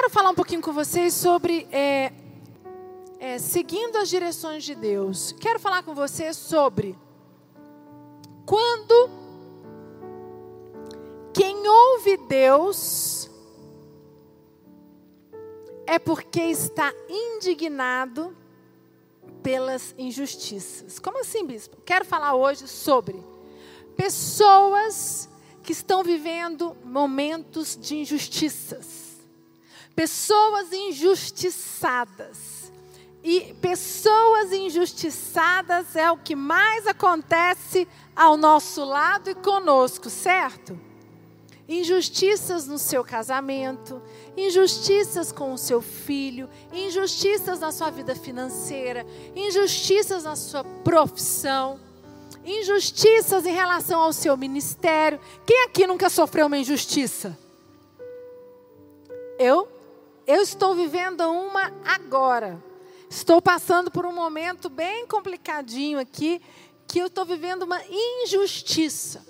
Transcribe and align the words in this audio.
quero 0.00 0.10
falar 0.10 0.30
um 0.30 0.34
pouquinho 0.34 0.62
com 0.62 0.72
vocês 0.72 1.12
sobre 1.12 1.68
é, 1.70 2.10
é, 3.18 3.38
seguindo 3.38 3.96
as 3.96 4.08
direções 4.08 4.64
de 4.64 4.74
Deus. 4.74 5.32
Quero 5.38 5.60
falar 5.60 5.82
com 5.82 5.94
vocês 5.94 6.38
sobre 6.38 6.98
quando 8.46 9.10
quem 11.34 11.68
ouve 11.68 12.16
Deus 12.16 13.28
é 15.86 15.98
porque 15.98 16.40
está 16.44 16.90
indignado 17.06 18.34
pelas 19.42 19.94
injustiças. 19.98 20.98
Como 20.98 21.20
assim, 21.20 21.44
bispo? 21.44 21.76
Quero 21.84 22.06
falar 22.06 22.34
hoje 22.34 22.66
sobre 22.66 23.22
pessoas 23.94 25.28
que 25.62 25.72
estão 25.72 26.02
vivendo 26.02 26.74
momentos 26.82 27.76
de 27.78 27.96
injustiças. 27.96 28.99
Pessoas 29.94 30.72
injustiçadas. 30.72 32.60
E 33.22 33.54
pessoas 33.60 34.50
injustiçadas 34.50 35.94
é 35.94 36.10
o 36.10 36.16
que 36.16 36.34
mais 36.34 36.86
acontece 36.86 37.86
ao 38.16 38.36
nosso 38.36 38.82
lado 38.82 39.28
e 39.28 39.34
conosco, 39.34 40.08
certo? 40.08 40.78
Injustiças 41.68 42.66
no 42.66 42.78
seu 42.78 43.04
casamento, 43.04 44.02
injustiças 44.36 45.30
com 45.30 45.52
o 45.52 45.58
seu 45.58 45.82
filho, 45.82 46.48
injustiças 46.72 47.60
na 47.60 47.70
sua 47.70 47.90
vida 47.90 48.16
financeira, 48.16 49.06
injustiças 49.36 50.24
na 50.24 50.34
sua 50.34 50.64
profissão, 50.64 51.78
injustiças 52.44 53.46
em 53.46 53.52
relação 53.52 54.00
ao 54.00 54.12
seu 54.12 54.36
ministério. 54.36 55.20
Quem 55.46 55.64
aqui 55.64 55.86
nunca 55.86 56.08
sofreu 56.08 56.46
uma 56.46 56.58
injustiça? 56.58 57.38
Eu? 59.38 59.68
Eu 60.26 60.42
estou 60.42 60.74
vivendo 60.74 61.20
uma 61.20 61.72
agora. 61.84 62.62
Estou 63.08 63.42
passando 63.42 63.90
por 63.90 64.06
um 64.06 64.12
momento 64.12 64.68
bem 64.68 65.06
complicadinho 65.06 65.98
aqui, 65.98 66.40
que 66.86 66.98
eu 66.98 67.06
estou 67.06 67.24
vivendo 67.24 67.62
uma 67.62 67.80
injustiça. 67.84 69.26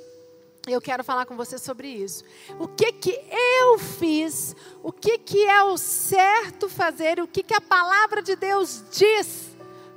Eu 0.68 0.80
quero 0.80 1.02
falar 1.02 1.24
com 1.24 1.36
você 1.36 1.56
sobre 1.56 1.88
isso. 1.88 2.22
O 2.58 2.68
que 2.68 2.92
que 2.92 3.18
eu 3.58 3.78
fiz? 3.78 4.54
O 4.82 4.92
que 4.92 5.16
que 5.18 5.44
é 5.46 5.62
o 5.64 5.78
certo 5.78 6.68
fazer? 6.68 7.18
O 7.20 7.26
que 7.26 7.42
que 7.42 7.54
a 7.54 7.60
palavra 7.60 8.22
de 8.22 8.36
Deus 8.36 8.84
diz 8.92 9.50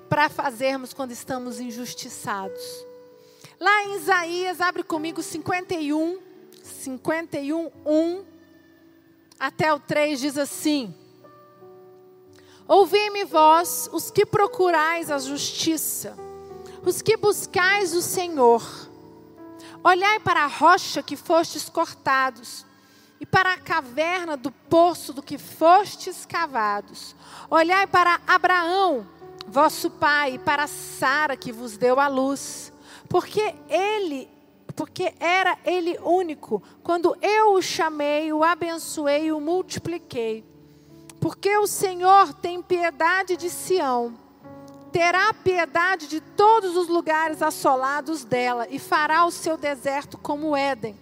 para 0.07 0.29
fazermos 0.29 0.93
quando 0.93 1.11
estamos 1.11 1.59
injustiçados? 1.59 2.61
Lá 3.59 3.83
em 3.83 3.95
Isaías, 3.95 4.61
abre 4.61 4.83
comigo 4.83 5.21
51, 5.21 6.19
51, 6.63 7.71
1 7.85 8.32
até 9.43 9.73
o 9.73 9.77
3 9.77 10.21
diz 10.21 10.37
assim: 10.37 10.95
Ouvi-me 12.65 13.25
vós, 13.25 13.89
os 13.91 14.09
que 14.09 14.25
procurais 14.25 15.11
a 15.11 15.17
justiça, 15.17 16.17
os 16.85 17.01
que 17.01 17.17
buscais 17.17 17.93
o 17.93 18.01
Senhor. 18.01 18.63
Olhai 19.83 20.17
para 20.21 20.45
a 20.45 20.47
rocha 20.47 21.03
que 21.03 21.17
fostes 21.17 21.67
cortados, 21.67 22.65
e 23.19 23.25
para 23.25 23.51
a 23.51 23.57
caverna 23.57 24.37
do 24.37 24.49
poço 24.49 25.11
do 25.11 25.21
que 25.21 25.37
fostes 25.37 26.25
cavados. 26.25 27.13
Olhai 27.49 27.85
para 27.85 28.21
Abraão, 28.25 29.05
vosso 29.45 29.89
pai, 29.89 30.35
e 30.35 30.39
para 30.39 30.67
Sara 30.67 31.35
que 31.35 31.51
vos 31.51 31.75
deu 31.75 31.99
a 31.99 32.07
luz, 32.07 32.71
porque 33.09 33.53
ele 33.67 34.32
porque 34.75 35.13
era 35.19 35.57
ele 35.65 35.97
único. 36.03 36.61
Quando 36.81 37.15
eu 37.21 37.53
o 37.53 37.61
chamei, 37.61 38.33
o 38.33 38.43
abençoei 38.43 39.31
o 39.31 39.39
multipliquei. 39.39 40.43
Porque 41.19 41.55
o 41.57 41.67
Senhor 41.67 42.33
tem 42.33 42.61
piedade 42.61 43.37
de 43.37 43.49
Sião, 43.49 44.13
terá 44.91 45.33
piedade 45.33 46.07
de 46.07 46.19
todos 46.19 46.75
os 46.75 46.89
lugares 46.89 47.41
assolados 47.41 48.25
dela, 48.25 48.67
e 48.69 48.77
fará 48.77 49.25
o 49.25 49.31
seu 49.31 49.55
deserto 49.55 50.17
como 50.17 50.55
Éden, 50.55 50.99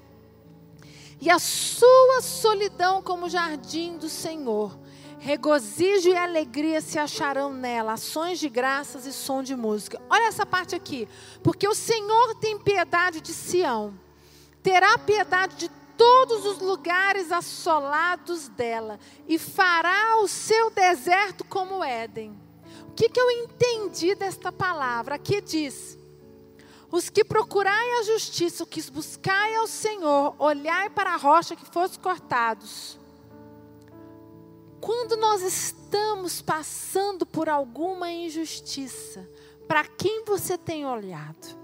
e 1.19 1.29
a 1.29 1.39
sua 1.39 2.21
solidão 2.21 3.01
como 3.01 3.29
jardim 3.29 3.97
do 3.97 4.07
Senhor. 4.07 4.77
Regozijo 5.23 6.09
e 6.09 6.17
alegria 6.17 6.81
se 6.81 6.97
acharão 6.97 7.53
nela, 7.53 7.93
ações 7.93 8.39
de 8.39 8.49
graças 8.49 9.05
e 9.05 9.13
som 9.13 9.43
de 9.43 9.55
música. 9.55 10.01
Olha 10.09 10.27
essa 10.27 10.47
parte 10.47 10.73
aqui. 10.73 11.07
Porque 11.43 11.67
o 11.67 11.75
Senhor 11.75 12.33
tem 12.39 12.57
piedade 12.57 13.21
de 13.21 13.31
Sião, 13.31 13.93
terá 14.63 14.97
piedade 14.97 15.57
de 15.57 15.69
todos 15.95 16.43
os 16.47 16.57
lugares 16.57 17.31
assolados 17.31 18.47
dela, 18.47 18.99
e 19.27 19.37
fará 19.37 20.17
o 20.23 20.27
seu 20.27 20.71
deserto 20.71 21.43
como 21.43 21.83
Éden. 21.83 22.35
O 22.87 22.93
que, 22.93 23.07
que 23.07 23.21
eu 23.21 23.29
entendi 23.29 24.15
desta 24.15 24.51
palavra? 24.51 25.13
Aqui 25.15 25.39
diz: 25.39 25.99
os 26.91 27.11
que 27.11 27.23
procurai 27.23 27.99
a 27.99 28.03
justiça, 28.05 28.63
os 28.63 28.69
que 28.69 28.81
buscai 28.89 29.53
ao 29.53 29.67
Senhor, 29.67 30.35
olhai 30.39 30.89
para 30.89 31.13
a 31.13 31.17
rocha 31.17 31.55
que 31.55 31.65
fosse 31.71 31.99
cortados. 31.99 32.99
Quando 34.81 35.15
nós 35.15 35.43
estamos 35.43 36.41
passando 36.41 37.23
por 37.23 37.47
alguma 37.47 38.11
injustiça, 38.11 39.29
para 39.67 39.85
quem 39.85 40.25
você 40.25 40.57
tem 40.57 40.87
olhado? 40.87 41.61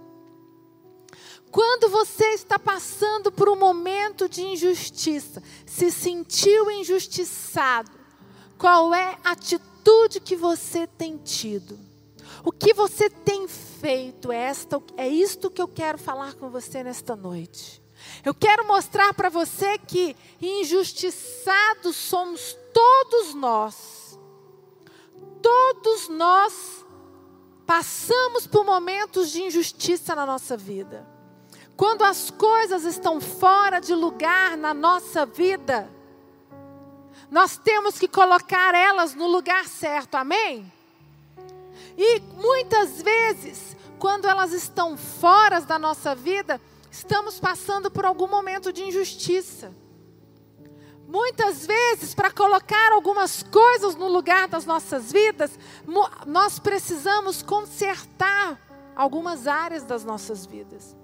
Quando 1.49 1.89
você 1.89 2.25
está 2.33 2.59
passando 2.59 3.31
por 3.31 3.49
um 3.49 3.55
momento 3.55 4.29
de 4.29 4.43
injustiça, 4.43 5.41
se 5.65 5.91
sentiu 5.91 6.69
injustiçado, 6.69 7.89
qual 8.55 8.93
é 8.93 9.17
a 9.23 9.31
atitude 9.31 10.19
que 10.19 10.35
você 10.35 10.85
tem 10.85 11.17
tido? 11.17 11.79
O 12.43 12.51
que 12.51 12.71
você 12.71 13.09
tem 13.09 13.47
feito? 13.47 14.31
É, 14.31 14.43
esta, 14.43 14.81
é 14.95 15.07
isto 15.07 15.49
que 15.49 15.61
eu 15.61 15.67
quero 15.67 15.97
falar 15.97 16.35
com 16.35 16.49
você 16.49 16.83
nesta 16.83 17.15
noite. 17.15 17.81
Eu 18.23 18.33
quero 18.33 18.67
mostrar 18.67 19.13
para 19.13 19.29
você 19.29 19.77
que 19.77 20.15
injustiçados 20.39 21.95
somos 21.95 22.53
todos 22.53 22.66
nós. 23.37 24.19
Todos 25.41 26.09
nós 26.09 26.85
passamos 27.65 28.47
por 28.47 28.65
momentos 28.65 29.29
de 29.29 29.43
injustiça 29.43 30.15
na 30.15 30.25
nossa 30.25 30.57
vida. 30.57 31.07
Quando 31.75 32.03
as 32.03 32.31
coisas 32.31 32.83
estão 32.83 33.21
fora 33.21 33.79
de 33.79 33.93
lugar 33.93 34.57
na 34.57 34.73
nossa 34.73 35.25
vida, 35.25 35.89
nós 37.29 37.57
temos 37.57 37.99
que 37.99 38.07
colocar 38.07 38.73
elas 38.73 39.13
no 39.13 39.27
lugar 39.27 39.67
certo, 39.67 40.15
amém? 40.15 40.71
E 41.97 42.19
muitas 42.35 43.01
vezes, 43.01 43.77
quando 43.99 44.25
elas 44.25 44.53
estão 44.53 44.97
fora 44.97 45.59
da 45.61 45.77
nossa 45.77 46.15
vida, 46.15 46.59
estamos 46.89 47.39
passando 47.39 47.91
por 47.91 48.05
algum 48.05 48.27
momento 48.27 48.73
de 48.73 48.83
injustiça. 48.83 49.73
Muitas 51.07 51.65
vezes, 51.65 52.13
para 52.13 52.29
colocar 52.29 52.91
algumas 52.91 53.41
coisas 53.41 53.95
no 53.95 54.09
lugar 54.09 54.49
das 54.49 54.65
nossas 54.65 55.09
vidas, 55.09 55.57
nós 56.25 56.59
precisamos 56.59 57.41
consertar 57.41 58.59
algumas 58.93 59.47
áreas 59.47 59.83
das 59.83 60.03
nossas 60.03 60.45
vidas. 60.45 60.97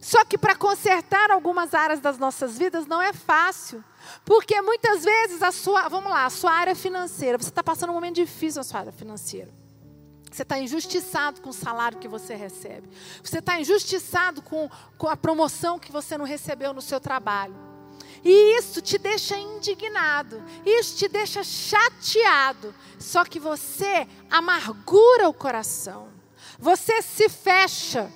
Só 0.00 0.24
que 0.24 0.36
para 0.36 0.56
consertar 0.56 1.30
algumas 1.30 1.74
áreas 1.74 2.00
das 2.00 2.18
nossas 2.18 2.58
vidas 2.58 2.86
não 2.86 3.00
é 3.00 3.12
fácil. 3.12 3.84
Porque 4.24 4.60
muitas 4.62 5.04
vezes 5.04 5.40
a 5.42 5.52
sua, 5.52 5.88
vamos 5.88 6.10
lá, 6.10 6.26
a 6.26 6.30
sua 6.30 6.52
área 6.52 6.74
financeira, 6.74 7.38
você 7.38 7.48
está 7.48 7.62
passando 7.62 7.90
um 7.90 7.94
momento 7.94 8.16
difícil 8.16 8.60
na 8.60 8.64
sua 8.64 8.80
área 8.80 8.92
financeira. 8.92 9.50
Você 10.30 10.42
está 10.42 10.58
injustiçado 10.58 11.40
com 11.40 11.50
o 11.50 11.52
salário 11.52 11.98
que 11.98 12.08
você 12.08 12.34
recebe. 12.34 12.88
Você 13.22 13.38
está 13.38 13.60
injustiçado 13.60 14.42
com, 14.42 14.68
com 14.98 15.08
a 15.08 15.16
promoção 15.16 15.78
que 15.78 15.90
você 15.90 16.18
não 16.18 16.24
recebeu 16.24 16.74
no 16.74 16.82
seu 16.82 17.00
trabalho. 17.00 17.65
E 18.28 18.58
isso 18.58 18.82
te 18.82 18.98
deixa 18.98 19.38
indignado, 19.38 20.42
isso 20.64 20.96
te 20.96 21.06
deixa 21.06 21.44
chateado. 21.44 22.74
Só 22.98 23.24
que 23.24 23.38
você 23.38 24.04
amargura 24.28 25.28
o 25.28 25.32
coração, 25.32 26.08
você 26.58 27.00
se 27.02 27.28
fecha 27.28 28.12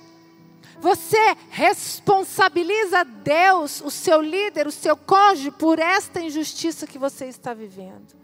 você 0.81 1.37
responsabiliza 1.51 3.03
Deus, 3.03 3.81
o 3.81 3.91
seu 3.91 4.19
líder, 4.19 4.65
o 4.65 4.71
seu 4.71 4.97
cônjuge, 4.97 5.51
por 5.51 5.77
esta 5.77 6.19
injustiça 6.19 6.87
que 6.87 6.97
você 6.97 7.27
está 7.27 7.53
vivendo. 7.53 8.20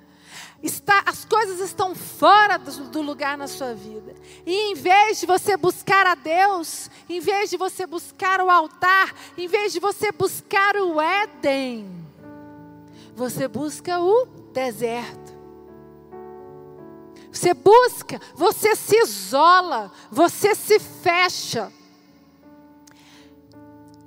Está, 0.62 1.04
as 1.06 1.24
coisas 1.24 1.59
estão 1.59 1.94
fora 1.94 2.57
do, 2.57 2.71
do 2.89 3.01
lugar 3.01 3.38
na 3.38 3.48
sua 3.48 3.74
vida. 3.74 4.15
E 4.45 4.71
em 4.71 4.75
vez 4.75 5.19
de 5.19 5.25
você 5.25 5.56
buscar 5.56 6.07
a 6.07 6.15
Deus, 6.15 6.89
em 7.07 7.19
vez 7.19 7.50
de 7.50 7.57
você 7.57 7.86
buscar 7.86 8.42
o 8.42 8.50
altar, 8.50 9.13
em 9.38 9.48
vez 9.48 9.71
de 9.71 9.80
você 9.80 10.12
buscar 10.12 10.75
o 10.75 11.00
Éden, 11.00 11.89
você 13.15 13.48
busca 13.48 14.00
o 14.00 14.25
deserto. 14.51 15.38
Você 17.31 17.54
busca, 17.54 18.19
você 18.33 18.75
se 18.75 18.98
isola, 18.98 19.92
você 20.09 20.56
se 20.56 20.80
fecha. 20.80 21.71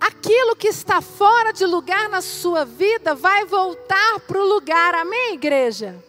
Aqui 0.01 0.21
aquilo 0.31 0.55
que 0.55 0.69
está 0.69 1.01
fora 1.01 1.53
de 1.53 1.67
lugar 1.67 2.09
na 2.09 2.21
sua 2.21 2.65
vida 2.65 3.15
vai 3.15 3.45
voltar 3.47 4.21
para 4.21 4.39
o 4.39 4.45
lugar. 4.45 4.95
Amém, 4.95 5.35
igreja? 5.35 6.03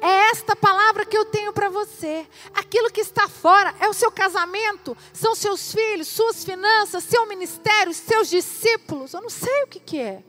É 0.00 0.30
esta 0.30 0.54
palavra 0.54 1.04
que 1.04 1.16
eu 1.16 1.24
tenho 1.24 1.52
para 1.52 1.68
você. 1.68 2.26
Aquilo 2.54 2.90
que 2.90 3.00
está 3.00 3.28
fora 3.28 3.74
é 3.80 3.88
o 3.88 3.94
seu 3.94 4.10
casamento, 4.10 4.96
são 5.12 5.34
seus 5.34 5.72
filhos, 5.72 6.08
suas 6.08 6.44
finanças, 6.44 7.04
seu 7.04 7.26
ministério, 7.26 7.94
seus 7.94 8.28
discípulos. 8.28 9.12
Eu 9.12 9.22
não 9.22 9.30
sei 9.30 9.62
o 9.62 9.66
que, 9.66 9.80
que 9.80 10.00
é. 10.00 10.22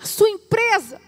A 0.00 0.06
sua 0.06 0.30
empresa. 0.30 1.00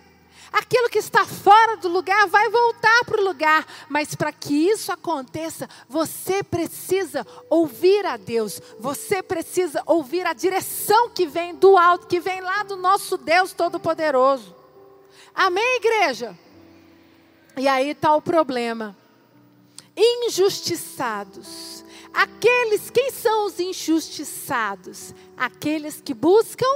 Aquilo 0.52 0.88
que 0.88 0.98
está 0.98 1.26
fora 1.26 1.76
do 1.76 1.88
lugar 1.88 2.26
vai 2.28 2.48
voltar 2.48 3.04
para 3.04 3.20
o 3.20 3.24
lugar, 3.24 3.66
mas 3.88 4.14
para 4.14 4.32
que 4.32 4.54
isso 4.54 4.90
aconteça, 4.90 5.68
você 5.88 6.42
precisa 6.42 7.26
ouvir 7.50 8.06
a 8.06 8.16
Deus, 8.16 8.60
você 8.78 9.22
precisa 9.22 9.82
ouvir 9.84 10.26
a 10.26 10.32
direção 10.32 11.10
que 11.10 11.26
vem 11.26 11.54
do 11.54 11.76
alto, 11.76 12.06
que 12.06 12.20
vem 12.20 12.40
lá 12.40 12.62
do 12.62 12.76
nosso 12.76 13.18
Deus 13.18 13.52
Todo-Poderoso. 13.52 14.54
Amém, 15.34 15.76
igreja? 15.76 16.38
E 17.56 17.66
aí 17.66 17.90
está 17.90 18.14
o 18.14 18.20
problema. 18.20 18.96
Injustiçados. 19.96 21.84
Aqueles, 22.12 22.90
quem 22.90 23.10
são 23.10 23.46
os 23.46 23.58
injustiçados? 23.58 25.14
Aqueles 25.36 26.00
que 26.00 26.12
buscam 26.12 26.66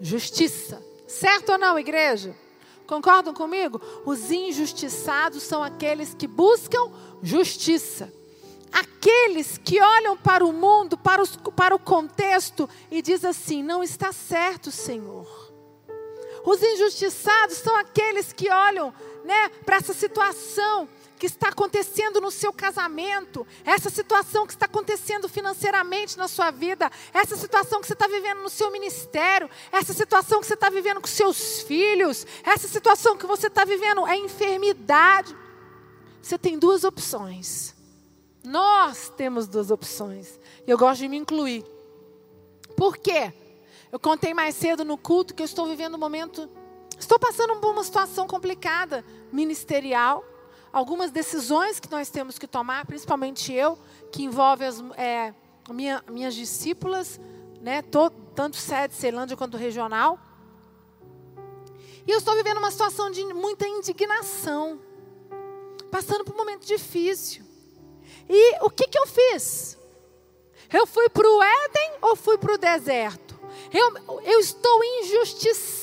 justiça. 0.00 0.82
Certo 1.06 1.52
ou 1.52 1.58
não, 1.58 1.78
igreja? 1.78 2.36
Concordam 2.86 3.32
comigo? 3.32 3.80
Os 4.04 4.30
injustiçados 4.30 5.42
são 5.42 5.62
aqueles 5.62 6.14
que 6.14 6.26
buscam 6.26 6.90
justiça. 7.22 8.12
Aqueles 8.72 9.58
que 9.58 9.80
olham 9.80 10.16
para 10.16 10.44
o 10.44 10.52
mundo, 10.52 10.98
para, 10.98 11.22
os, 11.22 11.36
para 11.54 11.74
o 11.74 11.78
contexto 11.78 12.68
e 12.90 13.00
diz 13.00 13.24
assim: 13.24 13.62
não 13.62 13.82
está 13.82 14.12
certo, 14.12 14.70
Senhor. 14.70 15.26
Os 16.44 16.62
injustiçados 16.62 17.58
são 17.58 17.76
aqueles 17.76 18.32
que 18.32 18.50
olham 18.50 18.92
né, 19.28 19.50
para 19.66 19.76
essa 19.76 19.92
situação 19.92 20.88
que 21.18 21.26
está 21.26 21.48
acontecendo 21.48 22.18
no 22.18 22.30
seu 22.30 22.50
casamento, 22.50 23.46
essa 23.62 23.90
situação 23.90 24.46
que 24.46 24.54
está 24.54 24.64
acontecendo 24.64 25.28
financeiramente 25.28 26.16
na 26.16 26.26
sua 26.26 26.50
vida, 26.50 26.90
essa 27.12 27.36
situação 27.36 27.78
que 27.82 27.86
você 27.86 27.92
está 27.92 28.06
vivendo 28.06 28.40
no 28.40 28.48
seu 28.48 28.70
ministério, 28.70 29.50
essa 29.70 29.92
situação 29.92 30.40
que 30.40 30.46
você 30.46 30.54
está 30.54 30.70
vivendo 30.70 30.98
com 31.02 31.06
seus 31.06 31.60
filhos, 31.60 32.26
essa 32.42 32.66
situação 32.66 33.18
que 33.18 33.26
você 33.26 33.48
está 33.48 33.66
vivendo 33.66 34.06
é 34.06 34.16
enfermidade. 34.16 35.36
Você 36.22 36.38
tem 36.38 36.58
duas 36.58 36.82
opções. 36.82 37.74
Nós 38.42 39.12
temos 39.14 39.46
duas 39.46 39.70
opções. 39.70 40.40
E 40.66 40.70
eu 40.70 40.78
gosto 40.78 41.00
de 41.00 41.08
me 41.08 41.18
incluir. 41.18 41.66
Por 42.74 42.96
quê? 42.96 43.30
Eu 43.92 43.98
contei 43.98 44.32
mais 44.32 44.54
cedo 44.54 44.86
no 44.86 44.96
culto 44.96 45.34
que 45.34 45.42
eu 45.42 45.46
estou 45.46 45.66
vivendo 45.66 45.96
um 45.96 45.98
momento. 45.98 46.48
Estou 46.98 47.18
passando 47.18 47.56
por 47.56 47.70
uma 47.70 47.84
situação 47.84 48.26
complicada, 48.26 49.04
ministerial 49.32 50.24
algumas 50.72 51.10
decisões 51.10 51.80
que 51.80 51.90
nós 51.90 52.10
temos 52.10 52.38
que 52.38 52.46
tomar, 52.46 52.86
principalmente 52.86 53.52
eu, 53.52 53.78
que 54.12 54.22
envolve 54.22 54.64
as 54.64 54.82
é, 54.96 55.34
minha, 55.70 56.02
minhas 56.08 56.34
discípulas, 56.34 57.20
né, 57.60 57.82
tanto 58.34 58.56
sede 58.56 58.94
Ceilândia 58.94 59.36
quanto 59.36 59.56
regional. 59.56 60.18
E 62.06 62.10
eu 62.10 62.18
estou 62.18 62.34
vivendo 62.34 62.58
uma 62.58 62.70
situação 62.70 63.10
de 63.10 63.22
muita 63.34 63.66
indignação, 63.66 64.80
passando 65.90 66.24
por 66.24 66.34
um 66.34 66.38
momento 66.38 66.66
difícil. 66.66 67.44
E 68.28 68.64
o 68.64 68.70
que, 68.70 68.86
que 68.86 68.98
eu 68.98 69.06
fiz? 69.06 69.76
Eu 70.72 70.86
fui 70.86 71.08
para 71.08 71.26
o 71.26 71.42
Éden 71.42 71.92
ou 72.02 72.16
fui 72.16 72.36
para 72.38 72.54
o 72.54 72.58
deserto? 72.58 73.38
Eu, 73.72 74.20
eu 74.22 74.38
estou 74.38 74.84
injustiçada 75.02 75.77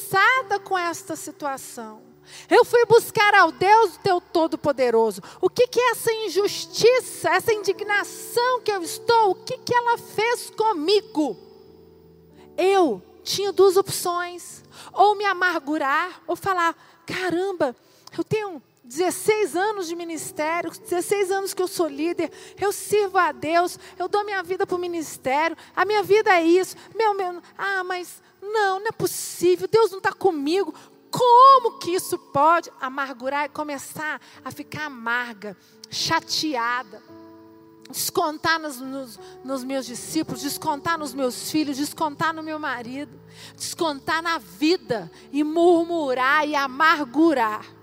com 0.64 0.78
esta 0.78 1.16
situação. 1.16 2.02
Eu 2.50 2.66
fui 2.66 2.84
buscar 2.86 3.34
ao 3.36 3.52
Deus 3.52 3.98
teu 3.98 4.20
Todo-Poderoso. 4.20 5.22
O 5.40 5.50
que, 5.50 5.68
que 5.68 5.80
é 5.80 5.92
essa 5.92 6.12
injustiça, 6.12 7.30
essa 7.30 7.54
indignação 7.54 8.62
que 8.62 8.72
eu 8.72 8.82
estou, 8.82 9.32
o 9.32 9.36
que, 9.36 9.58
que 9.60 9.74
ela 9.74 9.98
fez 9.98 10.50
comigo? 10.50 11.38
Eu 12.58 13.02
tinha 13.24 13.52
duas 13.52 13.78
opções: 13.78 14.64
ou 14.92 15.16
me 15.16 15.26
amargurar, 15.26 16.22
ou 16.28 16.36
falar: 16.36 16.76
caramba, 17.06 17.76
eu 18.18 18.24
tenho 18.24 18.62
16 18.86 19.56
anos 19.56 19.88
de 19.88 19.96
ministério, 19.96 20.70
16 20.70 21.32
anos 21.32 21.54
que 21.54 21.62
eu 21.62 21.68
sou 21.68 21.88
líder, 21.88 22.32
eu 22.60 22.72
sirvo 22.72 23.18
a 23.18 23.32
Deus, 23.32 23.80
eu 23.98 24.08
dou 24.08 24.24
minha 24.24 24.44
vida 24.44 24.66
para 24.66 24.76
o 24.76 24.80
ministério, 24.80 25.58
a 25.76 25.84
minha 25.84 26.04
vida 26.04 26.32
é 26.32 26.44
isso, 26.44 26.76
meu, 26.96 27.16
meu, 27.16 27.42
ah, 27.58 27.84
mas 27.84 28.22
não, 28.40 28.80
não 28.80 28.88
é 28.88 28.92
possível, 28.92 29.68
Deus 29.68 29.90
não 29.90 29.98
está 29.98 30.14
comigo, 30.14 30.74
como 31.10 31.80
que 31.80 31.92
isso 31.92 32.18
pode 32.18 32.70
amargurar 32.80 33.46
e 33.46 33.50
começar 33.50 34.22
a 34.44 34.52
ficar 34.52 34.86
amarga, 34.86 35.58
chateada? 35.90 37.02
Descontar 37.90 38.60
nos, 38.60 38.82
nos, 38.82 39.20
nos, 39.44 39.64
meus 39.64 39.86
discípulos, 39.86 40.42
descontar 40.42 40.98
nos 40.98 41.14
meus 41.14 41.52
filhos, 41.52 41.78
descontar 41.78 42.34
no 42.34 42.44
meu 42.44 42.60
marido, 42.60 43.18
descontar 43.56 44.22
na 44.22 44.38
vida 44.40 45.10
e 45.32 45.44
murmurar 45.44 46.48
e 46.48 46.56
amargurar. 46.56 47.75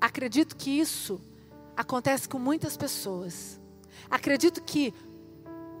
Acredito 0.00 0.56
que 0.56 0.70
isso 0.78 1.20
acontece 1.76 2.28
com 2.28 2.38
muitas 2.38 2.76
pessoas. 2.76 3.60
Acredito 4.10 4.62
que 4.62 4.94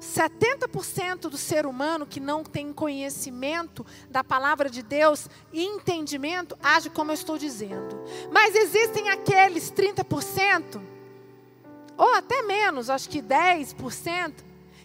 70% 0.00 1.28
do 1.28 1.36
ser 1.36 1.66
humano 1.66 2.06
que 2.06 2.20
não 2.20 2.44
tem 2.44 2.72
conhecimento 2.72 3.84
da 4.08 4.22
palavra 4.22 4.70
de 4.70 4.82
Deus 4.82 5.28
e 5.52 5.64
entendimento 5.64 6.56
age 6.62 6.88
como 6.90 7.10
eu 7.10 7.14
estou 7.14 7.36
dizendo. 7.36 8.00
Mas 8.30 8.54
existem 8.54 9.08
aqueles 9.08 9.72
30%, 9.72 10.80
ou 11.96 12.14
até 12.14 12.42
menos, 12.42 12.88
acho 12.88 13.08
que 13.08 13.20
10%, 13.20 14.34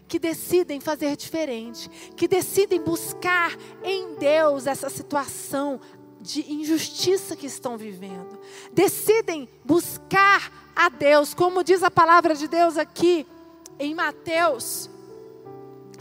que 0.07 0.19
decidem 0.19 0.79
fazer 0.79 1.15
diferente, 1.15 1.89
que 2.15 2.27
decidem 2.27 2.81
buscar 2.81 3.55
em 3.83 4.15
Deus 4.15 4.67
essa 4.67 4.89
situação 4.89 5.79
de 6.23 6.51
injustiça 6.51 7.35
que 7.35 7.45
estão 7.45 7.77
vivendo. 7.77 8.39
Decidem 8.71 9.47
buscar 9.63 10.71
a 10.75 10.89
Deus, 10.89 11.33
como 11.33 11.63
diz 11.63 11.83
a 11.83 11.91
palavra 11.91 12.33
de 12.33 12.47
Deus 12.47 12.77
aqui 12.77 13.27
em 13.77 13.93
Mateus 13.93 14.89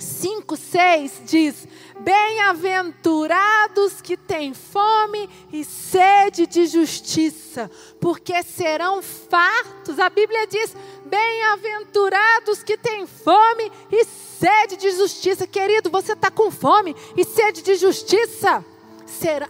5, 0.02 0.56
6 0.56 1.22
diz: 1.24 1.68
Bem-aventurados 2.00 4.00
que 4.00 4.16
têm 4.16 4.54
fome 4.54 5.28
e 5.52 5.64
sede 5.64 6.46
de 6.46 6.66
justiça, 6.66 7.70
porque 8.00 8.42
serão 8.42 9.02
fartos. 9.02 9.98
A 9.98 10.08
Bíblia 10.10 10.46
diz: 10.46 10.76
Bem-aventurados 11.04 12.62
que 12.62 12.76
têm 12.76 13.06
fome 13.06 13.72
e 13.90 14.04
sede 14.04 14.76
de 14.76 14.90
justiça. 14.90 15.46
Querido, 15.46 15.90
você 15.90 16.12
está 16.14 16.30
com 16.30 16.50
fome 16.50 16.96
e 17.16 17.24
sede 17.24 17.62
de 17.62 17.74
justiça? 17.76 18.64
Será, 19.06 19.48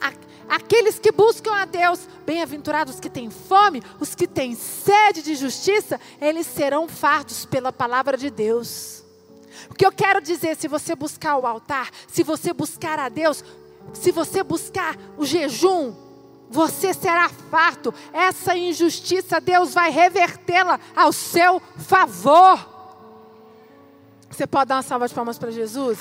aqueles 0.49 0.99
que 0.99 1.12
buscam 1.12 1.54
a 1.54 1.64
Deus, 1.64 2.08
bem-aventurados 2.25 3.00
que 3.00 3.11
têm 3.11 3.30
fome, 3.30 3.82
os 4.00 4.14
que 4.14 4.26
têm 4.26 4.54
sede 4.54 5.22
de 5.22 5.34
justiça, 5.34 6.00
eles 6.20 6.46
serão 6.46 6.88
fartos 6.88 7.44
pela 7.44 7.72
palavra 7.72 8.16
de 8.16 8.30
Deus. 8.30 9.02
O 9.70 9.75
que 9.75 9.87
eu 9.87 9.92
quero 9.92 10.20
dizer, 10.20 10.56
se 10.56 10.68
você 10.68 10.94
buscar 10.94 11.37
o 11.37 11.46
altar, 11.46 11.90
se 12.08 12.22
você 12.22 12.52
buscar 12.52 12.99
a 12.99 13.08
Deus, 13.08 13.44
se 13.94 14.11
você 14.11 14.42
buscar 14.42 14.96
o 15.16 15.25
jejum, 15.25 15.94
você 16.50 16.92
será 16.92 17.28
farto. 17.28 17.92
Essa 18.12 18.56
injustiça, 18.56 19.40
Deus 19.40 19.72
vai 19.72 19.90
revertê-la 19.90 20.78
ao 20.94 21.12
seu 21.12 21.61
favor. 21.78 22.70
Você 24.30 24.46
pode 24.46 24.68
dar 24.68 24.76
uma 24.76 24.82
salva 24.82 25.08
de 25.08 25.14
palmas 25.14 25.38
para 25.38 25.50
Jesus? 25.50 25.99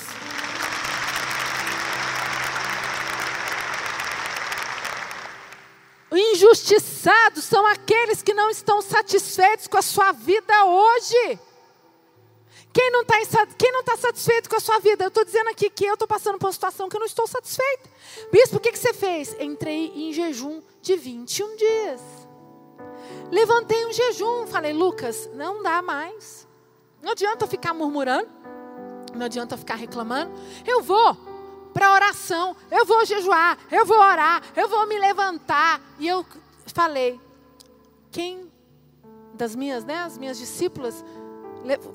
Injustiçados 6.42 7.44
são 7.44 7.64
aqueles 7.68 8.20
que 8.20 8.34
não 8.34 8.50
estão 8.50 8.82
satisfeitos 8.82 9.68
com 9.68 9.76
a 9.78 9.82
sua 9.82 10.10
vida 10.10 10.64
hoje. 10.64 11.38
Quem 12.72 12.90
não 12.90 13.02
está 13.02 13.46
tá 13.84 13.96
satisfeito 13.96 14.50
com 14.50 14.56
a 14.56 14.60
sua 14.60 14.80
vida? 14.80 15.04
Eu 15.04 15.08
estou 15.08 15.24
dizendo 15.24 15.50
aqui 15.50 15.70
que 15.70 15.84
eu 15.84 15.92
estou 15.94 16.08
passando 16.08 16.38
por 16.38 16.46
uma 16.46 16.52
situação 16.52 16.88
que 16.88 16.96
eu 16.96 17.00
não 17.00 17.06
estou 17.06 17.28
satisfeita. 17.28 17.88
Bispo, 18.32 18.56
o 18.56 18.60
que, 18.60 18.72
que 18.72 18.78
você 18.78 18.92
fez? 18.92 19.36
Entrei 19.38 19.92
em 19.94 20.12
jejum 20.12 20.60
de 20.80 20.96
21 20.96 21.56
dias. 21.56 22.00
Levantei 23.30 23.86
um 23.86 23.92
jejum. 23.92 24.46
Falei, 24.48 24.72
Lucas, 24.72 25.30
não 25.34 25.62
dá 25.62 25.80
mais. 25.80 26.48
Não 27.00 27.12
adianta 27.12 27.46
ficar 27.46 27.72
murmurando. 27.72 28.28
Não 29.14 29.26
adianta 29.26 29.56
ficar 29.56 29.76
reclamando. 29.76 30.32
Eu 30.66 30.82
vou 30.82 31.16
para 31.72 31.92
oração. 31.92 32.56
Eu 32.70 32.84
vou 32.84 33.04
jejuar. 33.04 33.58
Eu 33.70 33.84
vou 33.84 33.98
orar. 33.98 34.42
Eu 34.56 34.68
vou 34.68 34.86
me 34.86 34.98
levantar. 34.98 35.80
E 35.98 36.06
eu 36.06 36.24
falei, 36.66 37.20
quem 38.10 38.50
das 39.34 39.56
minhas, 39.56 39.84
né, 39.84 39.98
as 39.98 40.18
minhas 40.18 40.38
discípulas 40.38 41.04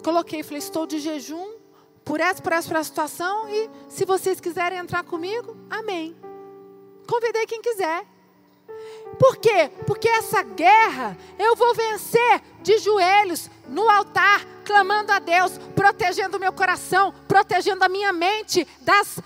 coloquei, 0.04 0.44
falei, 0.44 0.60
estou 0.60 0.88
de 0.88 1.00
jejum 1.00 1.56
por 2.04 2.20
essa, 2.20 2.42
por 2.42 2.54
essa, 2.54 2.68
por 2.68 2.78
essa 2.78 2.90
situação 2.90 3.50
e 3.50 3.70
se 3.90 4.06
vocês 4.06 4.40
quiserem 4.40 4.80
entrar 4.80 5.04
comigo, 5.04 5.58
amém. 5.70 6.16
Convidei 7.08 7.46
quem 7.46 7.62
quiser. 7.62 8.06
Por 9.20 9.38
quê? 9.38 9.72
Porque 9.86 10.08
essa 10.08 10.44
guerra 10.44 11.18
eu 11.40 11.56
vou 11.56 11.74
vencer 11.74 12.42
de 12.62 12.78
joelhos 12.78 13.50
no 13.68 13.90
altar, 13.90 14.46
clamando 14.64 15.12
a 15.12 15.20
Deus, 15.20 15.58
protegendo 15.76 16.38
o 16.38 16.40
meu 16.40 16.54
coração, 16.54 17.14
protegendo 17.28 17.84
a 17.84 17.90
minha 17.90 18.14
mente 18.14 18.68
das 18.82 19.20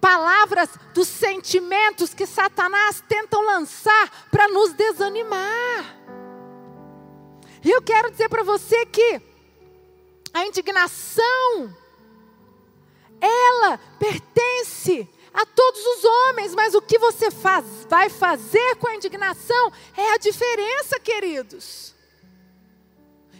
palavras, 0.00 0.70
dos 0.94 1.06
sentimentos 1.06 2.14
que 2.14 2.26
Satanás 2.26 3.02
tentam 3.08 3.42
lançar 3.42 4.28
para 4.30 4.48
nos 4.48 4.72
desanimar. 4.72 5.98
E 7.62 7.70
eu 7.70 7.82
quero 7.82 8.10
dizer 8.10 8.28
para 8.28 8.42
você 8.42 8.86
que 8.86 9.20
a 10.32 10.46
indignação, 10.46 11.76
ela 13.20 13.78
pertence 13.98 15.08
a 15.32 15.44
todos 15.44 15.80
os 15.80 16.04
homens, 16.04 16.54
mas 16.54 16.74
o 16.74 16.80
que 16.80 16.98
você 16.98 17.30
faz, 17.30 17.64
vai 17.88 18.08
fazer 18.08 18.76
com 18.76 18.88
a 18.88 18.94
indignação 18.94 19.72
é 19.96 20.14
a 20.14 20.18
diferença, 20.18 20.98
queridos. 20.98 21.94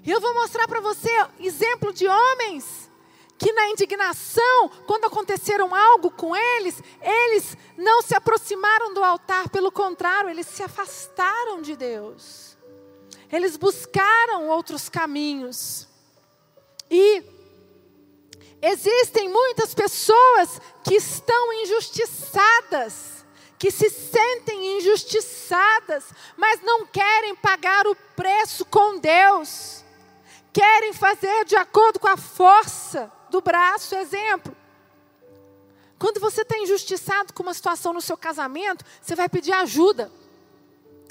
Eu 0.07 0.21
vou 0.21 0.35
mostrar 0.35 0.67
para 0.69 0.81
você 0.81 1.11
exemplo 1.39 1.93
de 1.93 2.07
homens 2.07 2.90
que 3.41 3.55
na 3.55 3.69
indignação, 3.69 4.69
quando 4.87 5.07
aconteceram 5.07 5.75
algo 5.75 6.11
com 6.11 6.37
eles, 6.37 6.83
eles 7.01 7.57
não 7.75 8.03
se 8.03 8.15
aproximaram 8.15 8.93
do 8.93 9.03
altar, 9.03 9.49
pelo 9.49 9.73
contrário, 9.73 10.29
eles 10.29 10.47
se 10.47 10.63
afastaram 10.63 11.63
de 11.63 11.75
Deus. 11.75 12.55
Eles 13.33 13.57
buscaram 13.57 14.47
outros 14.49 14.91
caminhos. 14.91 15.89
E 16.91 17.25
existem 18.61 19.31
muitas 19.31 19.75
pessoas 19.75 20.61
que 20.85 20.97
estão 20.97 21.51
injustiçadas, 21.63 23.25
que 23.59 23.71
se 23.71 23.89
sentem 23.89 24.77
injustiçadas, 24.77 26.05
mas 26.37 26.61
não 26.61 26.85
querem 26.85 27.35
pagar 27.37 27.87
o 27.87 27.97
preço 28.15 28.67
com 28.67 28.99
Deus. 28.99 29.83
Querem 30.53 30.93
fazer 30.93 31.47
de 31.47 31.57
acordo 31.57 31.99
com 31.99 32.09
a 32.09 32.19
força 32.19 33.11
do 33.31 33.41
braço, 33.41 33.95
exemplo. 33.95 34.57
Quando 35.99 36.19
você 36.19 36.43
está 36.43 36.57
injustiçado 36.59 37.33
com 37.33 37.43
uma 37.43 37.55
situação 37.55 37.93
no 37.93 38.01
seu 38.01 38.17
casamento, 38.17 38.85
você 39.01 39.15
vai 39.15 39.29
pedir 39.29 39.53
ajuda. 39.53 40.11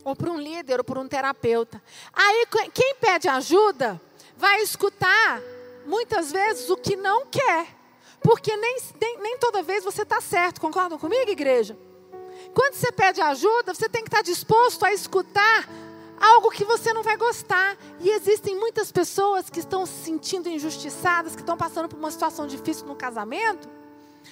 Ou 0.03 0.15
para 0.15 0.31
um 0.31 0.39
líder, 0.39 0.79
ou 0.79 0.83
para 0.83 0.99
um 0.99 1.07
terapeuta. 1.07 1.81
Aí, 2.13 2.47
quem 2.73 2.95
pede 2.95 3.27
ajuda, 3.27 4.01
vai 4.35 4.61
escutar 4.61 5.41
muitas 5.85 6.31
vezes 6.31 6.69
o 6.69 6.77
que 6.77 6.95
não 6.95 7.25
quer. 7.27 7.67
Porque 8.21 8.55
nem, 8.57 8.77
nem, 8.99 9.19
nem 9.19 9.37
toda 9.37 9.61
vez 9.61 9.83
você 9.83 10.01
está 10.01 10.19
certo. 10.19 10.59
Concordam 10.59 10.97
comigo, 10.97 11.29
igreja? 11.29 11.77
Quando 12.53 12.73
você 12.73 12.91
pede 12.91 13.21
ajuda, 13.21 13.73
você 13.73 13.87
tem 13.87 14.03
que 14.03 14.07
estar 14.09 14.21
disposto 14.21 14.85
a 14.85 14.91
escutar 14.91 15.69
algo 16.19 16.51
que 16.51 16.65
você 16.65 16.93
não 16.93 17.03
vai 17.03 17.17
gostar. 17.17 17.77
E 17.99 18.09
existem 18.09 18.55
muitas 18.55 18.91
pessoas 18.91 19.49
que 19.49 19.59
estão 19.59 19.85
se 19.85 20.03
sentindo 20.03 20.49
injustiçadas, 20.49 21.35
que 21.35 21.41
estão 21.41 21.57
passando 21.57 21.87
por 21.87 21.97
uma 21.97 22.11
situação 22.11 22.47
difícil 22.47 22.85
no 22.85 22.95
casamento, 22.95 23.69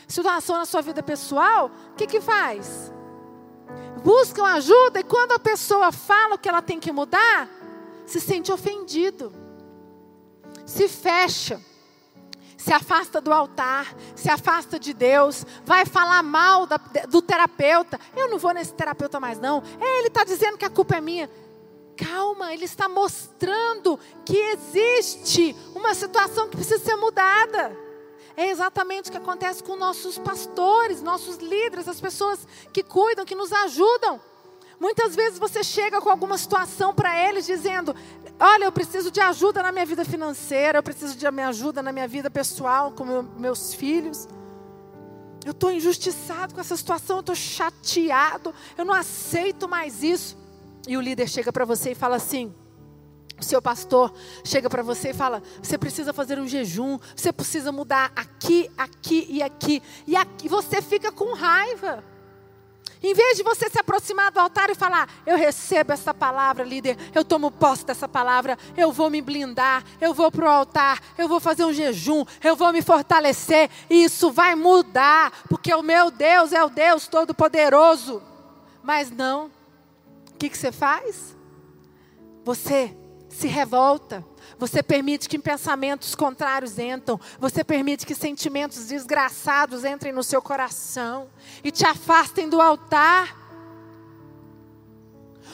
situação 0.07 0.57
na 0.57 0.65
sua 0.65 0.81
vida 0.81 1.01
pessoal. 1.01 1.71
O 1.91 1.95
que, 1.95 2.07
que 2.07 2.21
faz? 2.21 2.91
Buscam 4.03 4.45
ajuda 4.45 4.99
e 4.99 5.03
quando 5.03 5.33
a 5.33 5.39
pessoa 5.39 5.91
fala 5.91 6.35
o 6.35 6.37
que 6.37 6.47
ela 6.47 6.61
tem 6.61 6.79
que 6.79 6.91
mudar, 6.91 7.49
se 8.05 8.21
sente 8.21 8.51
ofendido 8.51 9.47
se 10.67 10.89
fecha, 10.89 11.61
se 12.57 12.73
afasta 12.73 13.21
do 13.21 13.31
altar, 13.31 13.95
se 14.15 14.29
afasta 14.29 14.77
de 14.77 14.93
Deus, 14.93 15.45
vai 15.63 15.85
falar 15.85 16.21
mal 16.21 16.67
da, 16.67 16.75
do 17.07 17.21
terapeuta. 17.21 17.97
Eu 18.15 18.29
não 18.29 18.37
vou 18.37 18.53
nesse 18.53 18.73
terapeuta 18.73 19.17
mais, 19.17 19.39
não. 19.39 19.63
É, 19.79 19.99
ele 19.99 20.09
está 20.09 20.25
dizendo 20.25 20.57
que 20.57 20.65
a 20.65 20.69
culpa 20.69 20.97
é 20.97 21.01
minha. 21.01 21.29
Calma, 21.97 22.53
ele 22.53 22.65
está 22.65 22.87
mostrando 22.87 23.99
que 24.23 24.37
existe 24.37 25.55
uma 25.75 25.93
situação 25.95 26.47
que 26.47 26.55
precisa 26.55 26.83
ser 26.83 26.95
mudada. 26.95 27.75
É 28.35 28.51
exatamente 28.51 29.09
o 29.09 29.11
que 29.11 29.17
acontece 29.17 29.63
com 29.63 29.75
nossos 29.75 30.17
pastores, 30.19 31.01
nossos 31.01 31.37
líderes, 31.37 31.87
as 31.87 31.99
pessoas 31.99 32.47
que 32.71 32.83
cuidam, 32.83 33.25
que 33.25 33.33
nos 33.33 33.51
ajudam. 33.51 34.21
Muitas 34.79 35.15
vezes 35.15 35.39
você 35.39 35.63
chega 35.63 35.99
com 35.99 36.09
alguma 36.09 36.37
situação 36.37 36.93
para 36.93 37.27
eles 37.27 37.47
dizendo: 37.47 37.95
Olha, 38.39 38.65
eu 38.65 38.71
preciso 38.71 39.09
de 39.09 39.19
ajuda 39.19 39.63
na 39.63 39.71
minha 39.71 39.85
vida 39.87 40.05
financeira, 40.05 40.77
eu 40.77 40.83
preciso 40.83 41.17
de 41.17 41.31
minha 41.31 41.47
ajuda 41.47 41.81
na 41.81 41.91
minha 41.91 42.07
vida 42.07 42.29
pessoal, 42.29 42.91
com 42.91 43.03
meu, 43.03 43.23
meus 43.23 43.73
filhos. 43.73 44.27
Eu 45.43 45.51
estou 45.51 45.71
injustiçado 45.71 46.53
com 46.53 46.61
essa 46.61 46.77
situação, 46.77 47.17
eu 47.17 47.21
estou 47.21 47.35
chateado, 47.35 48.53
eu 48.77 48.85
não 48.85 48.93
aceito 48.93 49.67
mais 49.67 50.03
isso. 50.03 50.37
E 50.85 50.97
o 50.97 51.01
líder 51.01 51.27
chega 51.27 51.51
para 51.51 51.65
você 51.65 51.91
e 51.91 51.95
fala 51.95 52.17
assim: 52.17 52.53
o 53.39 53.43
seu 53.43 53.61
pastor 53.61 54.13
chega 54.43 54.69
para 54.69 54.81
você 54.81 55.09
e 55.09 55.13
fala: 55.13 55.43
você 55.61 55.77
precisa 55.77 56.11
fazer 56.11 56.39
um 56.39 56.47
jejum, 56.47 56.97
você 57.15 57.31
precisa 57.31 57.71
mudar 57.71 58.11
aqui, 58.15 58.69
aqui 58.77 59.27
e 59.29 59.43
aqui. 59.43 59.81
E 60.07 60.15
aqui 60.15 60.49
você 60.49 60.81
fica 60.81 61.11
com 61.11 61.33
raiva. 61.33 62.03
Em 63.01 63.13
vez 63.13 63.37
de 63.37 63.43
você 63.43 63.69
se 63.69 63.77
aproximar 63.79 64.31
do 64.31 64.39
altar 64.39 64.71
e 64.71 64.75
falar: 64.75 65.07
Eu 65.23 65.37
recebo 65.37 65.93
essa 65.93 66.13
palavra, 66.15 66.63
líder, 66.63 66.97
eu 67.13 67.23
tomo 67.23 67.51
posse 67.51 67.85
dessa 67.85 68.07
palavra, 68.07 68.57
eu 68.75 68.91
vou 68.91 69.09
me 69.09 69.21
blindar, 69.21 69.83
eu 70.01 70.15
vou 70.15 70.31
para 70.31 70.45
o 70.45 70.49
altar, 70.49 70.99
eu 71.15 71.27
vou 71.27 71.39
fazer 71.39 71.63
um 71.63 71.73
jejum, 71.73 72.25
eu 72.43 72.55
vou 72.55 72.73
me 72.73 72.81
fortalecer, 72.81 73.69
e 73.87 74.03
isso 74.03 74.31
vai 74.31 74.55
mudar, 74.55 75.31
porque 75.47 75.71
o 75.73 75.83
meu 75.83 76.09
Deus 76.09 76.51
é 76.51 76.63
o 76.63 76.69
Deus 76.69 77.07
Todo-Poderoso. 77.07 78.23
Mas 78.81 79.11
não, 79.11 79.51
o 80.37 80.39
que, 80.39 80.49
que 80.49 80.57
você 80.57 80.71
faz? 80.71 81.35
Você 82.45 82.95
se 83.27 83.47
revolta, 83.47 84.23
você 84.59 84.83
permite 84.83 85.27
que 85.27 85.39
pensamentos 85.39 86.13
contrários 86.13 86.77
entram. 86.77 87.19
Você 87.39 87.63
permite 87.63 88.05
que 88.05 88.13
sentimentos 88.13 88.85
desgraçados 88.85 89.83
entrem 89.83 90.13
no 90.13 90.21
seu 90.21 90.39
coração 90.39 91.27
e 91.63 91.71
te 91.71 91.87
afastem 91.87 92.47
do 92.47 92.61
altar. 92.61 93.35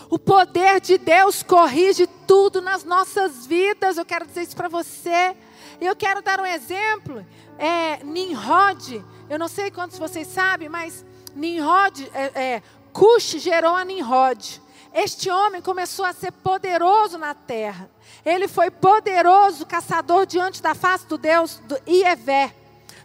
O 0.10 0.20
poder 0.20 0.82
de 0.82 0.98
Deus 0.98 1.42
corrige 1.42 2.06
tudo 2.28 2.62
nas 2.62 2.84
nossas 2.84 3.48
vidas. 3.48 3.98
Eu 3.98 4.04
quero 4.06 4.28
dizer 4.28 4.42
isso 4.42 4.56
para 4.56 4.68
você. 4.68 5.34
Eu 5.80 5.96
quero 5.96 6.22
dar 6.22 6.42
um 6.42 6.46
exemplo. 6.46 7.26
É, 7.58 8.04
Nimrod, 8.04 9.02
eu 9.30 9.40
não 9.40 9.48
sei 9.48 9.72
quantos 9.72 9.98
vocês 9.98 10.28
sabem, 10.28 10.68
mas 10.68 11.06
Nimrod, 11.34 12.12
é, 12.14 12.26
é, 12.36 12.64
Cush 12.92 13.38
gerou 13.40 13.74
a 13.74 13.86
Nimrod. 13.86 14.62
Este 14.94 15.30
homem 15.30 15.60
começou 15.60 16.06
a 16.06 16.14
ser 16.14 16.32
poderoso 16.32 17.18
na 17.18 17.34
terra. 17.34 17.90
Ele 18.24 18.48
foi 18.48 18.70
poderoso 18.70 19.66
caçador 19.66 20.26
diante 20.28 20.62
da 20.62 20.76
face 20.76 21.08
do 21.08 21.18
Deus 21.18 21.60
do 21.66 21.80
Ievé. 21.88 22.54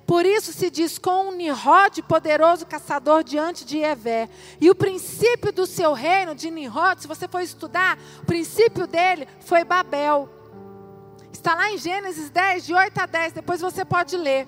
Por 0.06 0.26
isso 0.26 0.52
se 0.52 0.70
diz 0.70 0.98
com 0.98 1.30
um 1.30 2.02
poderoso 2.06 2.66
caçador 2.66 3.24
diante 3.24 3.64
de 3.64 3.78
Ievé. 3.78 4.28
E 4.60 4.70
o 4.70 4.74
princípio 4.74 5.50
do 5.50 5.66
seu 5.66 5.94
reino, 5.94 6.34
de 6.34 6.50
Nimrod, 6.50 7.00
se 7.00 7.08
você 7.08 7.26
for 7.26 7.40
estudar, 7.40 7.98
o 8.22 8.26
princípio 8.26 8.86
dele 8.86 9.26
foi 9.40 9.64
Babel. 9.64 10.28
Está 11.32 11.54
lá 11.54 11.70
em 11.70 11.78
Gênesis 11.78 12.28
10, 12.28 12.66
de 12.66 12.74
8 12.74 12.98
a 12.98 13.06
10, 13.06 13.32
depois 13.32 13.60
você 13.60 13.84
pode 13.84 14.16
ler. 14.16 14.46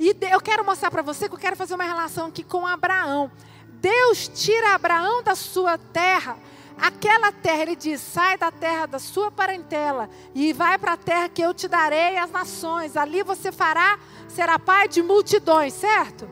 E 0.00 0.16
eu 0.30 0.40
quero 0.40 0.64
mostrar 0.64 0.90
para 0.90 1.02
você 1.02 1.28
que 1.28 1.34
eu 1.34 1.38
quero 1.38 1.54
fazer 1.54 1.74
uma 1.74 1.84
relação 1.84 2.26
aqui 2.26 2.42
com 2.42 2.66
Abraão. 2.66 3.30
Deus 3.68 4.28
tira 4.28 4.74
Abraão 4.74 5.22
da 5.22 5.34
sua 5.34 5.76
terra 5.76 6.36
aquela 6.78 7.32
terra, 7.32 7.62
ele 7.62 7.76
diz: 7.76 8.00
sai 8.00 8.36
da 8.36 8.50
terra 8.50 8.86
da 8.86 8.98
sua 8.98 9.30
parentela 9.30 10.08
e 10.34 10.52
vai 10.52 10.78
para 10.78 10.94
a 10.94 10.96
terra 10.96 11.28
que 11.28 11.42
eu 11.42 11.52
te 11.52 11.68
darei 11.68 12.16
as 12.16 12.30
nações. 12.30 12.96
Ali 12.96 13.22
você 13.22 13.52
fará, 13.52 13.98
será 14.28 14.58
pai 14.58 14.88
de 14.88 15.02
multidões, 15.02 15.74
certo? 15.74 16.28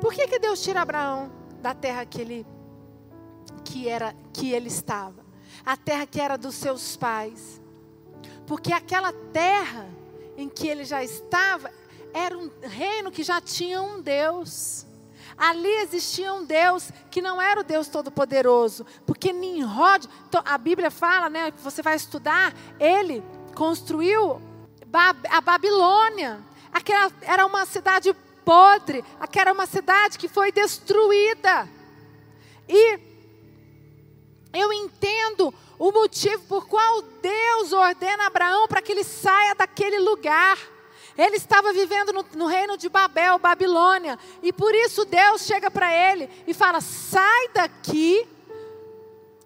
Por 0.00 0.12
que, 0.12 0.26
que 0.26 0.38
Deus 0.38 0.62
tira 0.62 0.82
Abraão 0.82 1.30
da 1.62 1.74
terra 1.74 2.04
que 2.04 2.20
ele, 2.20 2.46
que, 3.64 3.88
era, 3.88 4.14
que 4.32 4.52
ele 4.52 4.68
estava? 4.68 5.24
A 5.64 5.76
terra 5.76 6.06
que 6.06 6.20
era 6.20 6.36
dos 6.36 6.54
seus 6.54 6.96
pais. 6.96 7.60
Porque 8.46 8.72
aquela 8.72 9.12
terra 9.32 9.88
em 10.36 10.48
que 10.48 10.68
ele 10.68 10.84
já 10.84 11.02
estava 11.02 11.70
era 12.12 12.36
um 12.36 12.50
reino 12.62 13.10
que 13.10 13.22
já 13.22 13.40
tinha 13.40 13.82
um 13.82 14.00
Deus. 14.00 14.85
Ali 15.36 15.70
existia 15.82 16.32
um 16.32 16.44
Deus 16.44 16.90
que 17.10 17.20
não 17.20 17.40
era 17.40 17.60
o 17.60 17.64
Deus 17.64 17.88
Todo-Poderoso, 17.88 18.86
porque 19.04 19.32
Nimrod, 19.32 20.08
então, 20.28 20.42
a 20.44 20.56
Bíblia 20.56 20.90
fala, 20.90 21.28
né, 21.28 21.50
que 21.50 21.60
você 21.60 21.82
vai 21.82 21.94
estudar, 21.94 22.54
ele 22.80 23.22
construiu 23.54 24.40
a 25.30 25.40
Babilônia. 25.40 26.40
Aquela 26.72 27.10
era 27.22 27.44
uma 27.44 27.66
cidade 27.66 28.14
podre, 28.44 29.04
aquela 29.20 29.50
era 29.50 29.52
uma 29.52 29.66
cidade 29.66 30.18
que 30.18 30.28
foi 30.28 30.50
destruída. 30.50 31.68
E 32.68 32.98
eu 34.54 34.72
entendo 34.72 35.52
o 35.78 35.92
motivo 35.92 36.42
por 36.44 36.66
qual 36.66 37.02
Deus 37.02 37.72
ordena 37.72 38.26
Abraão 38.26 38.66
para 38.66 38.80
que 38.80 38.92
ele 38.92 39.04
saia 39.04 39.54
daquele 39.54 39.98
lugar. 39.98 40.58
Ele 41.16 41.36
estava 41.36 41.72
vivendo 41.72 42.12
no, 42.12 42.24
no 42.34 42.46
reino 42.46 42.76
de 42.76 42.88
Babel, 42.88 43.38
Babilônia. 43.38 44.18
E 44.42 44.52
por 44.52 44.74
isso 44.74 45.04
Deus 45.04 45.42
chega 45.42 45.70
para 45.70 45.92
ele 45.92 46.28
e 46.46 46.52
fala: 46.52 46.80
sai 46.80 47.48
daqui. 47.54 48.26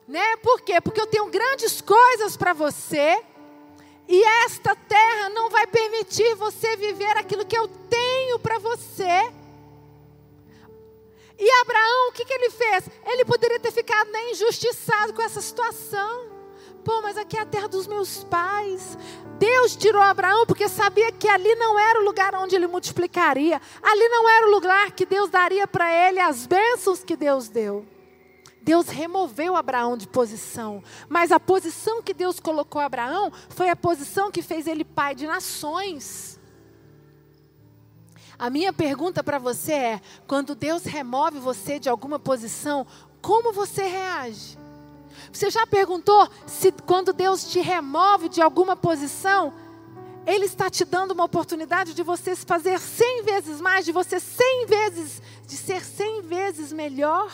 Né? 0.08 0.36
Por 0.38 0.60
quê? 0.60 0.80
Porque 0.80 1.00
eu 1.00 1.06
tenho 1.06 1.26
grandes 1.26 1.80
coisas 1.80 2.36
para 2.36 2.52
você. 2.52 3.22
E 4.08 4.24
esta 4.44 4.74
terra 4.74 5.28
não 5.28 5.48
vai 5.48 5.68
permitir 5.68 6.34
você 6.34 6.76
viver 6.76 7.16
aquilo 7.16 7.46
que 7.46 7.56
eu 7.56 7.68
tenho 7.68 8.40
para 8.40 8.58
você. 8.58 9.32
E 11.38 11.50
Abraão, 11.62 12.08
o 12.08 12.12
que, 12.12 12.24
que 12.24 12.32
ele 12.34 12.50
fez? 12.50 12.84
Ele 13.06 13.24
poderia 13.24 13.60
ter 13.60 13.70
ficado 13.70 14.10
né, 14.10 14.30
injustiçado 14.32 15.14
com 15.14 15.22
essa 15.22 15.40
situação. 15.40 16.29
Pô, 16.84 17.02
mas 17.02 17.16
aqui 17.16 17.36
é 17.36 17.40
a 17.40 17.46
terra 17.46 17.68
dos 17.68 17.86
meus 17.86 18.24
pais. 18.24 18.96
Deus 19.38 19.76
tirou 19.76 20.02
Abraão 20.02 20.46
porque 20.46 20.68
sabia 20.68 21.12
que 21.12 21.28
ali 21.28 21.54
não 21.54 21.78
era 21.78 22.00
o 22.00 22.04
lugar 22.04 22.34
onde 22.34 22.54
ele 22.54 22.66
multiplicaria. 22.66 23.60
Ali 23.82 24.08
não 24.08 24.28
era 24.28 24.46
o 24.46 24.50
lugar 24.50 24.92
que 24.92 25.06
Deus 25.06 25.30
daria 25.30 25.66
para 25.66 25.92
ele 25.92 26.20
as 26.20 26.46
bênçãos 26.46 27.04
que 27.04 27.16
Deus 27.16 27.48
deu. 27.48 27.86
Deus 28.62 28.88
removeu 28.88 29.56
Abraão 29.56 29.96
de 29.96 30.06
posição, 30.06 30.82
mas 31.08 31.32
a 31.32 31.40
posição 31.40 32.02
que 32.02 32.12
Deus 32.12 32.38
colocou 32.38 32.80
Abraão 32.80 33.32
foi 33.48 33.70
a 33.70 33.76
posição 33.76 34.30
que 34.30 34.42
fez 34.42 34.66
ele 34.66 34.84
pai 34.84 35.14
de 35.14 35.26
nações. 35.26 36.38
A 38.38 38.48
minha 38.50 38.72
pergunta 38.72 39.24
para 39.24 39.38
você 39.38 39.72
é: 39.72 40.00
quando 40.26 40.54
Deus 40.54 40.84
remove 40.84 41.38
você 41.38 41.78
de 41.78 41.88
alguma 41.88 42.18
posição, 42.18 42.86
como 43.20 43.52
você 43.52 43.82
reage? 43.82 44.58
Você 45.32 45.50
já 45.50 45.66
perguntou 45.66 46.28
se 46.46 46.72
quando 46.86 47.12
Deus 47.12 47.44
te 47.50 47.60
remove 47.60 48.28
de 48.28 48.40
alguma 48.40 48.76
posição, 48.76 49.52
Ele 50.26 50.44
está 50.44 50.68
te 50.70 50.84
dando 50.84 51.12
uma 51.12 51.24
oportunidade 51.24 51.94
de 51.94 52.02
você 52.02 52.34
se 52.34 52.44
fazer 52.44 52.78
cem 52.78 53.22
vezes 53.22 53.60
mais, 53.60 53.84
de 53.84 53.92
você 53.92 54.18
cem 54.18 54.66
vezes, 54.66 55.22
de 55.46 55.56
ser 55.56 55.84
cem 55.84 56.22
vezes 56.22 56.72
melhor? 56.72 57.30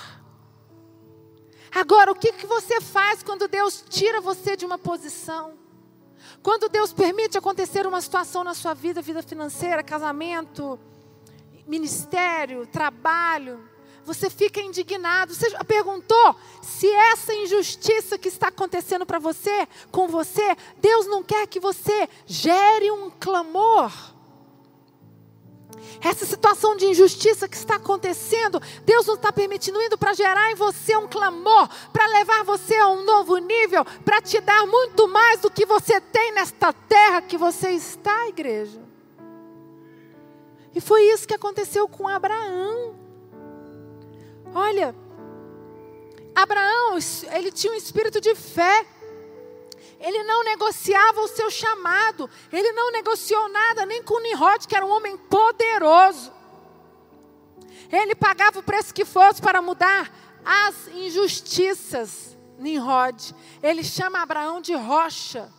Agora, 1.75 2.11
o 2.11 2.15
que, 2.15 2.33
que 2.33 2.47
você 2.47 2.81
faz 2.81 3.23
quando 3.23 3.49
Deus 3.49 3.85
tira 3.89 4.21
você 4.21 4.57
de 4.57 4.65
uma 4.65 4.79
posição? 4.79 5.55
Quando 6.43 6.69
Deus 6.69 6.93
permite 6.93 7.37
acontecer 7.37 7.87
uma 7.87 8.01
situação 8.01 8.43
na 8.43 8.55
sua 8.55 8.73
vida, 8.73 9.03
vida 9.03 9.23
financeira, 9.23 9.83
casamento, 9.83 10.79
ministério, 11.67 12.67
trabalho, 12.67 13.69
você 14.07 14.31
fica 14.31 14.61
indignado. 14.61 15.35
Você 15.35 15.51
perguntou 15.65 16.37
se 16.63 16.89
essa 16.89 17.35
injustiça 17.35 18.17
que 18.17 18.29
está 18.29 18.49
acontecendo 18.49 19.05
para 19.05 19.19
você, 19.19 19.67
com 19.91 20.07
você, 20.07 20.57
Deus 20.79 21.07
não 21.07 21.23
quer 21.23 21.47
que 21.47 21.59
você 21.59 22.09
gere 22.25 22.91
um 22.93 23.11
clamor? 23.11 23.93
Essa 26.01 26.25
situação 26.25 26.77
de 26.77 26.87
injustiça 26.87 27.49
que 27.49 27.57
está 27.57 27.77
acontecendo, 27.77 28.63
Deus 28.85 29.07
não 29.07 29.15
está 29.15 29.33
permitindo 29.33 29.83
indo 29.83 29.99
para 29.99 30.15
gerar 30.15 30.53
em 30.53 30.55
você 30.55 30.97
um 30.97 31.09
clamor, 31.09 31.69
para 31.93 32.07
levar 32.07 32.45
você 32.45 32.77
a 32.77 32.89
um 32.89 33.05
novo 33.05 33.37
nível, 33.39 33.85
para 34.05 34.23
te 34.23 34.41
dar 34.41 34.67
muito 34.67 35.09
mais 35.09 35.41
do 35.41 35.51
que 35.51 35.67
você 35.67 36.01
tem 36.01 36.33
nesta 36.33 36.73
terra 36.73 37.23
que 37.23 37.37
você 37.37 37.71
está, 37.71 38.29
igreja. 38.29 38.81
E 40.75 40.81
foi 40.81 41.03
isso 41.05 41.27
que 41.27 41.35
aconteceu 41.35 41.89
com 41.89 42.07
Abraão. 42.07 43.06
Olha, 44.59 44.95
Abraão, 46.35 46.97
ele 47.31 47.53
tinha 47.53 47.75
um 47.75 47.77
espírito 47.77 48.23
de 48.23 48.35
fé. 48.35 48.87
Ele 50.01 50.25
não 50.25 50.43
negociava 50.45 51.21
o 51.21 51.29
seu 51.29 51.51
chamado. 51.51 52.29
Ele 52.51 52.73
não 52.73 52.91
negociou 52.91 53.51
nada, 53.51 53.85
nem 53.85 54.03
com 54.03 54.19
Nimrod, 54.19 54.67
que 54.67 54.75
era 54.75 54.87
um 54.87 54.91
homem 54.91 55.15
poderoso. 55.19 56.33
Ele 57.93 58.15
pagava 58.15 58.61
o 58.61 58.63
preço 58.63 58.95
que 58.95 59.05
fosse 59.05 59.43
para 59.43 59.61
mudar 59.61 60.11
as 60.43 60.89
injustiças. 60.89 62.35
Nimrod. 62.59 63.35
Ele 63.63 63.85
chama 63.85 64.23
Abraão 64.23 64.63
de 64.63 64.75
rocha. 64.75 65.53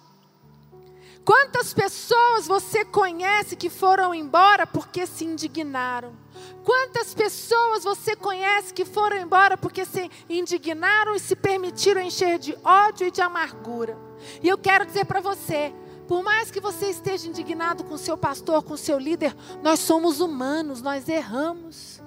Quantas 1.24 1.72
pessoas 1.72 2.48
você 2.48 2.84
conhece 2.84 3.56
que 3.56 3.70
foram 3.70 4.16
embora 4.16 4.66
porque 4.66 5.06
se 5.06 5.24
indignaram? 5.24 6.18
Quantas 6.64 7.14
pessoas 7.14 7.84
você 7.84 8.16
conhece 8.16 8.74
que 8.74 8.86
foram 8.86 9.18
embora 9.18 9.58
porque 9.58 9.86
se 9.86 10.10
indignaram 10.30 11.16
e 11.16 11.20
se 11.20 11.36
permitiram 11.36 12.02
encher 12.02 12.38
de 12.38 12.58
ódio 12.64 13.08
e 13.08 13.12
de 13.12 13.22
amargura? 13.22 13.98
E 14.42 14.48
eu 14.48 14.58
quero 14.58 14.86
dizer 14.86 15.06
para 15.06 15.22
você, 15.22 15.74
por 16.08 16.24
mais 16.24 16.50
que 16.50 16.60
você 16.60 16.90
esteja 16.90 17.28
indignado 17.28 17.84
com 17.84 17.98
seu 17.98 18.18
pastor, 18.18 18.64
com 18.64 18.78
seu 18.78 18.98
líder, 18.98 19.36
nós 19.62 19.80
somos 19.80 20.20
humanos, 20.20 20.82
nós 20.82 21.08
erramos. 21.10 22.02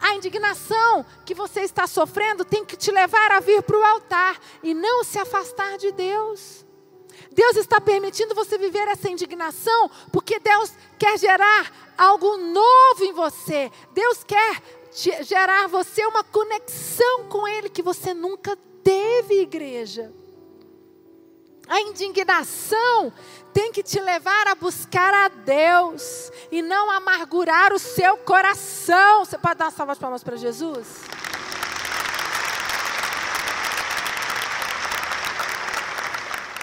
A 0.00 0.14
indignação 0.14 1.04
que 1.24 1.34
você 1.34 1.60
está 1.60 1.86
sofrendo 1.86 2.44
tem 2.44 2.64
que 2.64 2.76
te 2.76 2.90
levar 2.90 3.32
a 3.32 3.40
vir 3.40 3.62
para 3.62 3.78
o 3.78 3.84
altar 3.84 4.38
e 4.62 4.74
não 4.74 5.04
se 5.04 5.18
afastar 5.18 5.78
de 5.78 5.92
Deus. 5.92 6.66
Deus 7.32 7.56
está 7.56 7.80
permitindo 7.80 8.34
você 8.34 8.58
viver 8.58 8.88
essa 8.88 9.10
indignação, 9.10 9.90
porque 10.12 10.38
Deus 10.38 10.72
quer 10.98 11.18
gerar 11.18 11.85
algo 11.96 12.36
novo 12.36 13.04
em 13.04 13.12
você. 13.12 13.70
Deus 13.92 14.24
quer 14.24 14.62
gerar 15.22 15.68
você 15.68 16.04
uma 16.06 16.24
conexão 16.24 17.24
com 17.28 17.46
Ele 17.46 17.68
que 17.68 17.82
você 17.82 18.14
nunca 18.14 18.56
teve, 18.82 19.42
igreja. 19.42 20.12
A 21.68 21.80
indignação 21.80 23.12
tem 23.52 23.72
que 23.72 23.82
te 23.82 23.98
levar 23.98 24.46
a 24.46 24.54
buscar 24.54 25.12
a 25.12 25.28
Deus 25.28 26.30
e 26.52 26.62
não 26.62 26.90
amargurar 26.92 27.72
o 27.72 27.78
seu 27.78 28.16
coração. 28.18 29.24
Você 29.24 29.36
pode 29.36 29.58
dar 29.58 29.64
uma 29.66 29.70
salva 29.72 29.94
de 29.94 30.00
palmas 30.00 30.22
para 30.22 30.36
Jesus? 30.36 30.86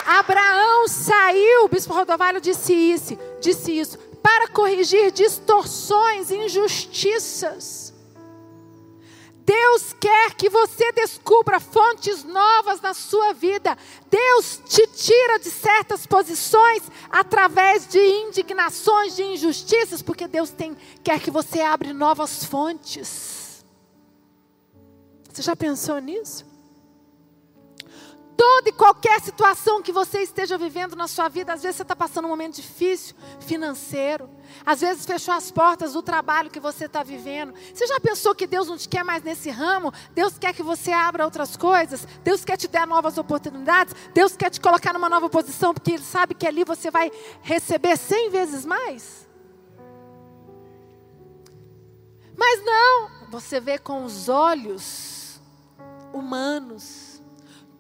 Abraão 0.06 0.88
saiu, 0.88 1.66
o 1.66 1.68
bispo 1.68 1.94
Rodovalho 1.94 2.40
disse 2.40 2.74
isso, 2.74 3.18
disse 3.42 3.78
isso, 3.78 3.98
para 4.24 4.48
corrigir 4.48 5.12
distorções, 5.12 6.32
injustiças. 6.32 7.94
Deus 9.46 9.92
quer 10.00 10.34
que 10.36 10.50
você 10.50 10.94
descubra 10.94 11.60
fontes 11.60 12.24
novas 12.24 12.80
na 12.80 12.94
sua 12.94 13.34
vida. 13.34 13.78
Deus 14.10 14.62
te 14.66 14.88
tira 14.88 15.38
de 15.38 15.52
certas 15.52 16.08
posições 16.08 16.84
através 17.12 17.86
de 17.86 18.00
indignações, 18.00 19.18
de 19.18 19.24
injustiças, 19.24 20.02
porque 20.02 20.30
Deus 20.30 20.50
tem, 20.52 20.78
quer 21.04 21.20
que 21.20 21.30
você 21.30 21.60
abra 21.60 21.94
novas 21.94 22.46
fontes. 22.46 23.66
Você 25.30 25.42
já 25.42 25.56
pensou 25.56 26.00
nisso? 26.00 26.53
Toda 28.36 28.70
e 28.70 28.72
qualquer 28.72 29.22
situação 29.22 29.82
que 29.82 29.92
você 29.92 30.22
esteja 30.22 30.58
vivendo 30.58 30.96
na 30.96 31.08
sua 31.08 31.28
vida, 31.28 31.54
às 31.54 31.62
vezes 31.62 31.78
você 31.78 31.82
está 31.84 31.96
passando 31.96 32.26
um 32.26 32.30
momento 32.30 32.56
difícil, 32.56 33.16
financeiro, 33.40 34.30
às 34.66 34.82
vezes 34.82 35.06
fechou 35.06 35.34
as 35.34 35.52
portas 35.52 35.94
do 35.94 36.02
trabalho 36.02 36.50
que 36.50 36.60
você 36.60 36.86
está 36.86 37.04
vivendo. 37.04 37.54
Você 37.74 37.86
já 37.86 38.00
pensou 38.00 38.34
que 38.34 38.48
Deus 38.48 38.68
não 38.68 38.78
te 38.78 38.90
quer 38.90 39.04
mais 39.04 39.22
nesse 39.24 39.50
ramo? 39.50 39.94
Deus 40.14 40.38
quer 40.38 40.54
que 40.54 40.64
você 40.64 40.92
abra 40.92 41.26
outras 41.26 41.56
coisas? 41.56 42.08
Deus 42.24 42.44
quer 42.44 42.58
te 42.58 42.68
dar 42.68 42.88
novas 42.88 43.18
oportunidades? 43.18 43.94
Deus 44.14 44.36
quer 44.36 44.50
te 44.50 44.60
colocar 44.60 44.94
numa 44.94 45.10
nova 45.10 45.30
posição, 45.30 45.74
porque 45.74 45.92
Ele 45.92 46.04
sabe 46.04 46.34
que 46.34 46.48
ali 46.48 46.64
você 46.64 46.90
vai 46.90 47.12
receber 47.42 47.98
cem 47.98 48.30
vezes 48.30 48.66
mais? 48.66 49.28
Mas 52.36 52.66
não, 52.66 53.30
você 53.30 53.60
vê 53.60 53.78
com 53.78 54.04
os 54.06 54.28
olhos 54.28 55.40
humanos 56.12 57.03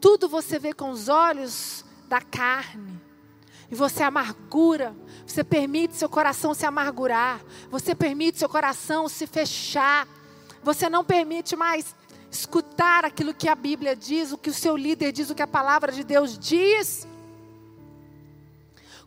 tudo 0.03 0.27
você 0.27 0.59
vê 0.59 0.73
com 0.73 0.89
os 0.89 1.07
olhos 1.07 1.85
da 2.09 2.19
carne. 2.19 3.01
E 3.71 3.73
você 3.73 4.03
amargura, 4.03 4.93
você 5.25 5.45
permite 5.45 5.95
seu 5.95 6.09
coração 6.09 6.53
se 6.53 6.65
amargurar, 6.65 7.39
você 7.71 7.95
permite 7.95 8.37
seu 8.37 8.49
coração 8.49 9.07
se 9.07 9.25
fechar, 9.25 10.05
você 10.61 10.89
não 10.89 11.05
permite 11.05 11.55
mais 11.55 11.95
escutar 12.29 13.05
aquilo 13.05 13.33
que 13.33 13.47
a 13.47 13.55
Bíblia 13.55 13.95
diz, 13.95 14.33
o 14.33 14.37
que 14.37 14.49
o 14.49 14.53
seu 14.53 14.75
líder 14.75 15.13
diz, 15.13 15.29
o 15.29 15.35
que 15.35 15.41
a 15.41 15.47
palavra 15.47 15.89
de 15.89 16.03
Deus 16.03 16.37
diz. 16.37 17.07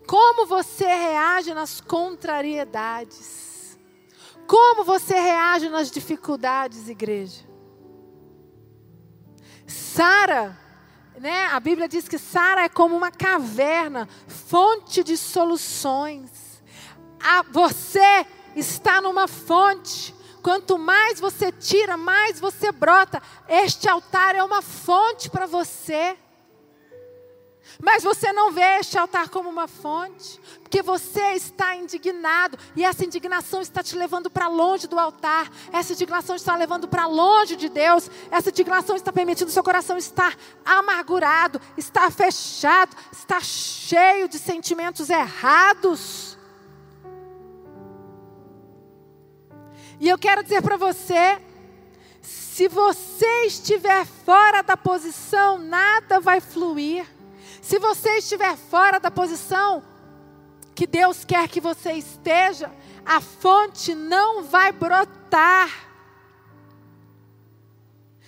Como 0.06 0.46
você 0.46 0.86
reage 0.86 1.52
nas 1.52 1.78
contrariedades? 1.78 3.78
Como 4.46 4.82
você 4.82 5.20
reage 5.20 5.68
nas 5.68 5.90
dificuldades, 5.90 6.88
igreja? 6.88 7.44
Sara 9.66 10.64
né? 11.20 11.46
A 11.46 11.60
Bíblia 11.60 11.88
diz 11.88 12.08
que 12.08 12.18
Sara 12.18 12.62
é 12.64 12.68
como 12.68 12.96
uma 12.96 13.10
caverna, 13.10 14.08
fonte 14.26 15.02
de 15.02 15.16
soluções. 15.16 16.62
A, 17.22 17.42
você 17.42 18.26
está 18.54 19.00
numa 19.00 19.26
fonte. 19.26 20.14
Quanto 20.42 20.78
mais 20.78 21.18
você 21.18 21.50
tira, 21.50 21.96
mais 21.96 22.38
você 22.38 22.70
brota. 22.70 23.20
Este 23.48 23.88
altar 23.88 24.36
é 24.36 24.44
uma 24.44 24.62
fonte 24.62 25.28
para 25.28 25.46
você. 25.46 26.16
Mas 27.82 28.02
você 28.02 28.32
não 28.32 28.52
vê 28.52 28.78
este 28.78 28.96
altar 28.96 29.28
como 29.28 29.48
uma 29.48 29.68
fonte, 29.68 30.40
porque 30.62 30.82
você 30.82 31.32
está 31.32 31.76
indignado 31.76 32.58
e 32.74 32.84
essa 32.84 33.04
indignação 33.04 33.60
está 33.60 33.82
te 33.82 33.94
levando 33.96 34.30
para 34.30 34.48
longe 34.48 34.86
do 34.86 34.98
altar, 34.98 35.50
essa 35.72 35.92
indignação 35.92 36.36
está 36.36 36.56
levando 36.56 36.88
para 36.88 37.06
longe 37.06 37.54
de 37.54 37.68
Deus, 37.68 38.10
essa 38.30 38.48
indignação 38.48 38.96
está 38.96 39.12
permitindo 39.12 39.50
seu 39.50 39.62
coração 39.62 39.98
estar 39.98 40.34
amargurado, 40.64 41.60
estar 41.76 42.10
fechado, 42.10 42.96
estar 43.12 43.44
cheio 43.44 44.28
de 44.28 44.38
sentimentos 44.38 45.10
errados. 45.10 46.36
E 50.00 50.08
eu 50.08 50.18
quero 50.18 50.42
dizer 50.42 50.62
para 50.62 50.76
você, 50.76 51.40
se 52.22 52.68
você 52.68 53.46
estiver 53.46 54.04
fora 54.06 54.62
da 54.62 54.76
posição, 54.76 55.58
nada 55.58 56.20
vai 56.20 56.40
fluir. 56.40 57.15
Se 57.66 57.80
você 57.80 58.18
estiver 58.18 58.56
fora 58.56 59.00
da 59.00 59.10
posição 59.10 59.82
que 60.72 60.86
Deus 60.86 61.24
quer 61.24 61.48
que 61.48 61.60
você 61.60 61.94
esteja, 61.94 62.70
a 63.04 63.20
fonte 63.20 63.92
não 63.92 64.44
vai 64.44 64.70
brotar. 64.70 65.68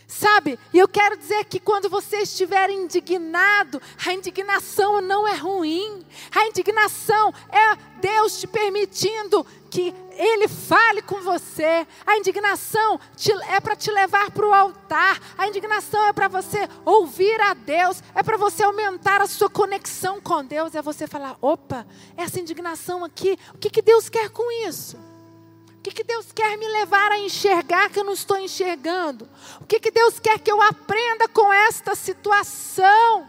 Sabe? 0.09 0.59
E 0.75 0.79
eu 0.79 0.89
quero 0.89 1.17
dizer 1.17 1.45
que 1.45 1.61
quando 1.61 1.89
você 1.89 2.17
estiver 2.23 2.69
indignado, 2.69 3.81
a 4.05 4.13
indignação 4.13 5.01
não 5.01 5.29
é 5.29 5.37
ruim. 5.37 6.05
A 6.35 6.49
indignação 6.49 7.33
é 7.49 7.77
Deus 8.01 8.41
te 8.41 8.49
permitindo 8.49 9.47
que 9.71 9.95
Ele 10.19 10.49
fale 10.49 11.01
com 11.01 11.23
você. 11.23 11.87
A 12.05 12.17
indignação 12.17 12.99
te, 13.17 13.31
é 13.49 13.61
para 13.61 13.77
te 13.77 13.89
levar 13.89 14.33
para 14.33 14.45
o 14.45 14.53
altar. 14.53 15.21
A 15.39 15.47
indignação 15.47 16.05
é 16.09 16.13
para 16.13 16.27
você 16.27 16.69
ouvir 16.85 17.41
a 17.41 17.55
Deus. 17.55 18.03
É 18.17 18.23
para 18.23 18.37
você 18.37 18.65
aumentar 18.65 19.23
a 19.23 19.29
sua 19.29 19.49
conexão 19.49 20.21
com 20.21 20.45
Deus. 20.45 20.75
É 20.75 20.83
você 20.83 21.07
falar: 21.07 21.37
opa, 21.41 21.87
essa 22.17 22.41
indignação 22.41 23.05
aqui, 23.05 23.39
o 23.55 23.59
que, 23.59 23.71
que 23.71 23.81
Deus 23.81 24.09
quer 24.09 24.29
com 24.31 24.51
isso? 24.67 24.97
O 24.97 25.81
que, 25.81 25.93
que 25.93 26.03
Deus 26.03 26.33
quer 26.33 26.59
me 26.59 26.67
levar 26.67 27.13
a 27.13 27.19
enxergar 27.19 27.89
que 27.89 28.01
eu 28.01 28.05
não 28.05 28.13
estou 28.13 28.37
enxergando? 28.37 29.29
O 29.61 29.65
que, 29.65 29.79
que 29.79 29.93
Deus 29.93 30.19
quer 30.19 30.41
que 30.41 30.51
eu 30.51 30.61
aprenda 30.61 31.29
com 31.29 31.53
esta 31.53 31.95
situação? 31.95 33.29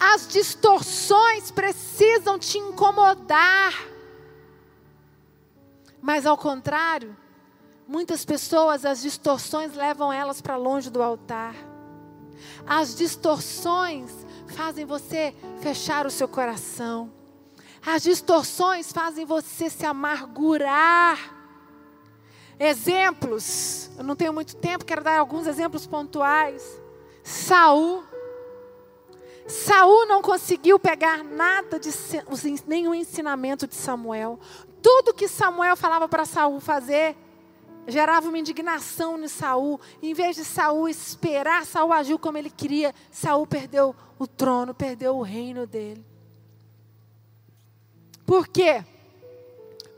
As 0.00 0.26
distorções 0.26 1.50
precisam 1.50 2.38
te 2.38 2.56
incomodar. 2.56 3.89
Mas 6.00 6.26
ao 6.26 6.36
contrário, 6.36 7.16
muitas 7.86 8.24
pessoas, 8.24 8.84
as 8.84 9.02
distorções 9.02 9.74
levam 9.74 10.12
elas 10.12 10.40
para 10.40 10.56
longe 10.56 10.90
do 10.90 11.02
altar. 11.02 11.54
As 12.66 12.94
distorções 12.94 14.10
fazem 14.48 14.84
você 14.84 15.34
fechar 15.60 16.06
o 16.06 16.10
seu 16.10 16.28
coração. 16.28 17.12
As 17.84 18.02
distorções 18.02 18.92
fazem 18.92 19.24
você 19.24 19.70
se 19.70 19.86
amargurar. 19.86 21.36
Exemplos, 22.58 23.90
eu 23.96 24.04
não 24.04 24.14
tenho 24.14 24.32
muito 24.34 24.54
tempo, 24.56 24.84
quero 24.84 25.02
dar 25.02 25.18
alguns 25.18 25.46
exemplos 25.46 25.86
pontuais. 25.86 26.80
Saul. 27.24 28.04
Saul 29.46 30.06
não 30.06 30.20
conseguiu 30.20 30.78
pegar 30.78 31.24
nada 31.24 31.80
de 31.80 31.90
nenhum 32.66 32.94
ensinamento 32.94 33.66
de 33.66 33.74
Samuel. 33.74 34.38
Tudo 34.82 35.14
que 35.14 35.28
Samuel 35.28 35.76
falava 35.76 36.08
para 36.08 36.24
Saul 36.24 36.60
fazer 36.60 37.16
gerava 37.86 38.28
uma 38.28 38.38
indignação 38.38 39.18
em 39.22 39.28
Saul. 39.28 39.80
Em 40.02 40.14
vez 40.14 40.36
de 40.36 40.44
Saul 40.44 40.88
esperar, 40.88 41.66
Saul 41.66 41.92
agiu 41.92 42.18
como 42.18 42.38
ele 42.38 42.50
queria. 42.50 42.94
Saul 43.10 43.46
perdeu 43.46 43.94
o 44.18 44.26
trono, 44.26 44.74
perdeu 44.74 45.16
o 45.16 45.22
reino 45.22 45.66
dele. 45.66 46.04
Por 48.24 48.46
quê? 48.46 48.84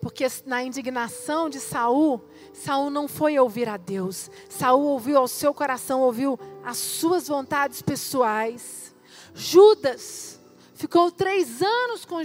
Porque 0.00 0.26
na 0.46 0.64
indignação 0.64 1.48
de 1.48 1.60
Saul, 1.60 2.24
Saul 2.52 2.90
não 2.90 3.06
foi 3.06 3.38
ouvir 3.38 3.68
a 3.68 3.76
Deus. 3.76 4.30
Saul 4.48 4.82
ouviu 4.82 5.18
ao 5.18 5.28
seu 5.28 5.54
coração, 5.54 6.00
ouviu 6.00 6.38
as 6.64 6.78
suas 6.78 7.28
vontades 7.28 7.82
pessoais. 7.82 8.94
Judas 9.34 10.40
ficou 10.74 11.10
três 11.12 11.62
anos 11.62 12.04
com, 12.04 12.18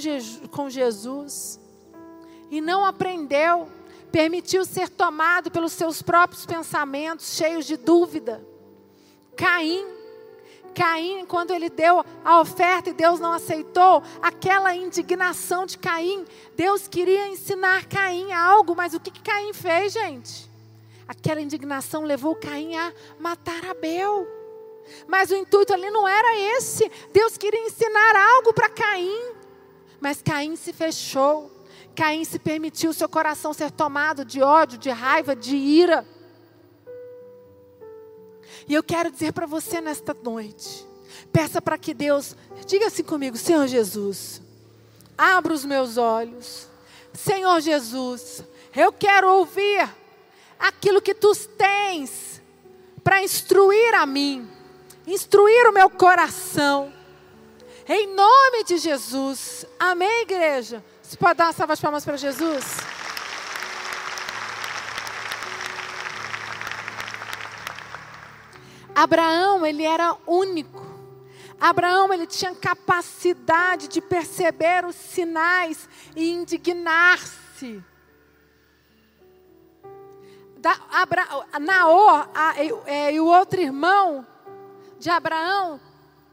com 0.49 0.69
Jesus 0.69 1.59
e 2.49 2.61
não 2.61 2.85
aprendeu, 2.85 3.67
permitiu 4.11 4.65
ser 4.65 4.89
tomado 4.89 5.51
pelos 5.51 5.73
seus 5.73 6.01
próprios 6.01 6.45
pensamentos, 6.45 7.35
cheios 7.35 7.65
de 7.65 7.77
dúvida. 7.77 8.45
Caim, 9.35 9.85
Caim, 10.73 11.25
quando 11.25 11.51
ele 11.51 11.69
deu 11.69 12.05
a 12.23 12.39
oferta 12.39 12.91
e 12.91 12.93
Deus 12.93 13.19
não 13.19 13.31
aceitou, 13.33 14.03
aquela 14.21 14.75
indignação 14.75 15.65
de 15.65 15.77
Caim, 15.77 16.23
Deus 16.55 16.87
queria 16.87 17.27
ensinar 17.27 17.85
Caim 17.87 18.31
algo, 18.31 18.75
mas 18.75 18.93
o 18.93 18.99
que, 18.99 19.09
que 19.09 19.21
Caim 19.21 19.53
fez, 19.53 19.93
gente? 19.93 20.47
Aquela 21.07 21.41
indignação 21.41 22.03
levou 22.03 22.35
Caim 22.35 22.75
a 22.75 22.93
matar 23.19 23.65
Abel. 23.65 24.27
Mas 25.07 25.31
o 25.31 25.35
intuito 25.35 25.73
ali 25.73 25.89
não 25.89 26.07
era 26.07 26.57
esse. 26.57 26.89
Deus 27.11 27.37
queria 27.37 27.65
ensinar 27.65 28.15
algo 28.15 28.53
para 28.53 28.69
Caim. 28.69 29.31
Mas 29.99 30.21
Caim 30.21 30.55
se 30.55 30.71
fechou. 30.73 31.56
Caim 31.97 32.23
se 32.23 32.37
permitiu 32.37 32.93
seu 32.93 33.09
coração 33.09 33.53
ser 33.53 33.71
tomado 33.71 34.23
de 34.23 34.39
ódio, 34.39 34.77
de 34.77 34.91
raiva, 34.91 35.35
de 35.35 35.55
ira. 35.55 36.07
E 38.67 38.73
eu 38.75 38.83
quero 38.83 39.09
dizer 39.09 39.33
para 39.33 39.47
você 39.47 39.81
nesta 39.81 40.13
noite, 40.13 40.87
peça 41.33 41.59
para 41.59 41.75
que 41.75 41.95
Deus, 41.95 42.35
diga 42.67 42.85
assim 42.85 43.01
comigo, 43.01 43.35
Senhor 43.35 43.65
Jesus, 43.65 44.43
abra 45.17 45.51
os 45.51 45.65
meus 45.65 45.97
olhos. 45.97 46.67
Senhor 47.13 47.59
Jesus, 47.61 48.43
eu 48.75 48.93
quero 48.93 49.33
ouvir 49.33 49.89
aquilo 50.59 51.01
que 51.01 51.15
tu 51.15 51.35
tens 51.57 52.43
para 53.03 53.23
instruir 53.23 53.95
a 53.95 54.05
mim, 54.05 54.47
instruir 55.07 55.67
o 55.67 55.73
meu 55.73 55.89
coração. 55.89 56.93
Em 57.89 58.13
nome 58.13 58.65
de 58.65 58.77
Jesus. 58.77 59.65
Amém, 59.79 60.21
igreja? 60.21 60.83
Você 61.07 61.15
pode 61.15 61.37
dar 61.37 61.45
uma 61.45 61.53
salva 61.53 61.73
de 61.73 61.81
palmas 61.81 62.03
para 62.03 62.17
Jesus? 62.17 62.65
Abraão, 68.93 69.65
ele 69.65 69.83
era 69.83 70.17
único. 70.27 70.85
Abraão, 71.61 72.13
ele 72.13 72.27
tinha 72.27 72.53
capacidade 72.53 73.87
de 73.87 74.01
perceber 74.01 74.83
os 74.85 74.97
sinais 74.97 75.87
e 76.13 76.29
indignar-se. 76.29 77.81
Naor 81.61 82.29
a, 82.35 82.53
é, 82.85 83.13
e 83.13 83.21
o 83.21 83.27
outro 83.27 83.61
irmão 83.61 84.27
de 84.99 85.09
Abraão 85.09 85.79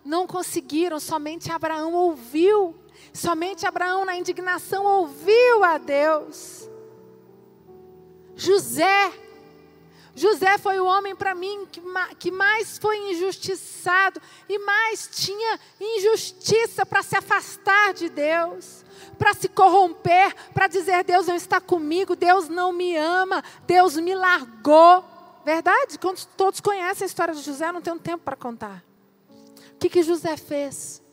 não 0.04 0.26
conseguiram, 0.26 0.98
somente 0.98 1.52
Abraão 1.52 1.92
ouviu 1.92 2.83
Somente 3.14 3.64
Abraão, 3.64 4.04
na 4.04 4.16
indignação, 4.16 4.84
ouviu 4.84 5.62
a 5.62 5.78
Deus. 5.78 6.68
José, 8.34 9.12
José 10.16 10.58
foi 10.58 10.80
o 10.80 10.84
homem 10.84 11.14
para 11.14 11.32
mim 11.32 11.64
que, 11.70 11.80
que 12.18 12.32
mais 12.32 12.76
foi 12.76 13.12
injustiçado 13.12 14.20
e 14.48 14.58
mais 14.58 15.08
tinha 15.12 15.60
injustiça 15.80 16.84
para 16.84 17.04
se 17.04 17.16
afastar 17.16 17.94
de 17.94 18.08
Deus, 18.08 18.84
para 19.16 19.32
se 19.32 19.48
corromper, 19.48 20.34
para 20.52 20.66
dizer: 20.66 21.04
Deus 21.04 21.28
não 21.28 21.36
está 21.36 21.60
comigo, 21.60 22.16
Deus 22.16 22.48
não 22.48 22.72
me 22.72 22.96
ama, 22.96 23.44
Deus 23.64 23.96
me 23.96 24.12
largou. 24.12 25.04
Verdade? 25.44 26.00
Todos 26.36 26.58
conhecem 26.58 27.04
a 27.04 27.06
história 27.06 27.32
de 27.32 27.42
José, 27.42 27.70
não 27.70 27.80
tenho 27.80 27.98
tempo 28.00 28.24
para 28.24 28.34
contar. 28.34 28.82
O 29.28 29.78
que, 29.78 29.88
que 29.88 30.02
José 30.02 30.36
fez? 30.36 31.03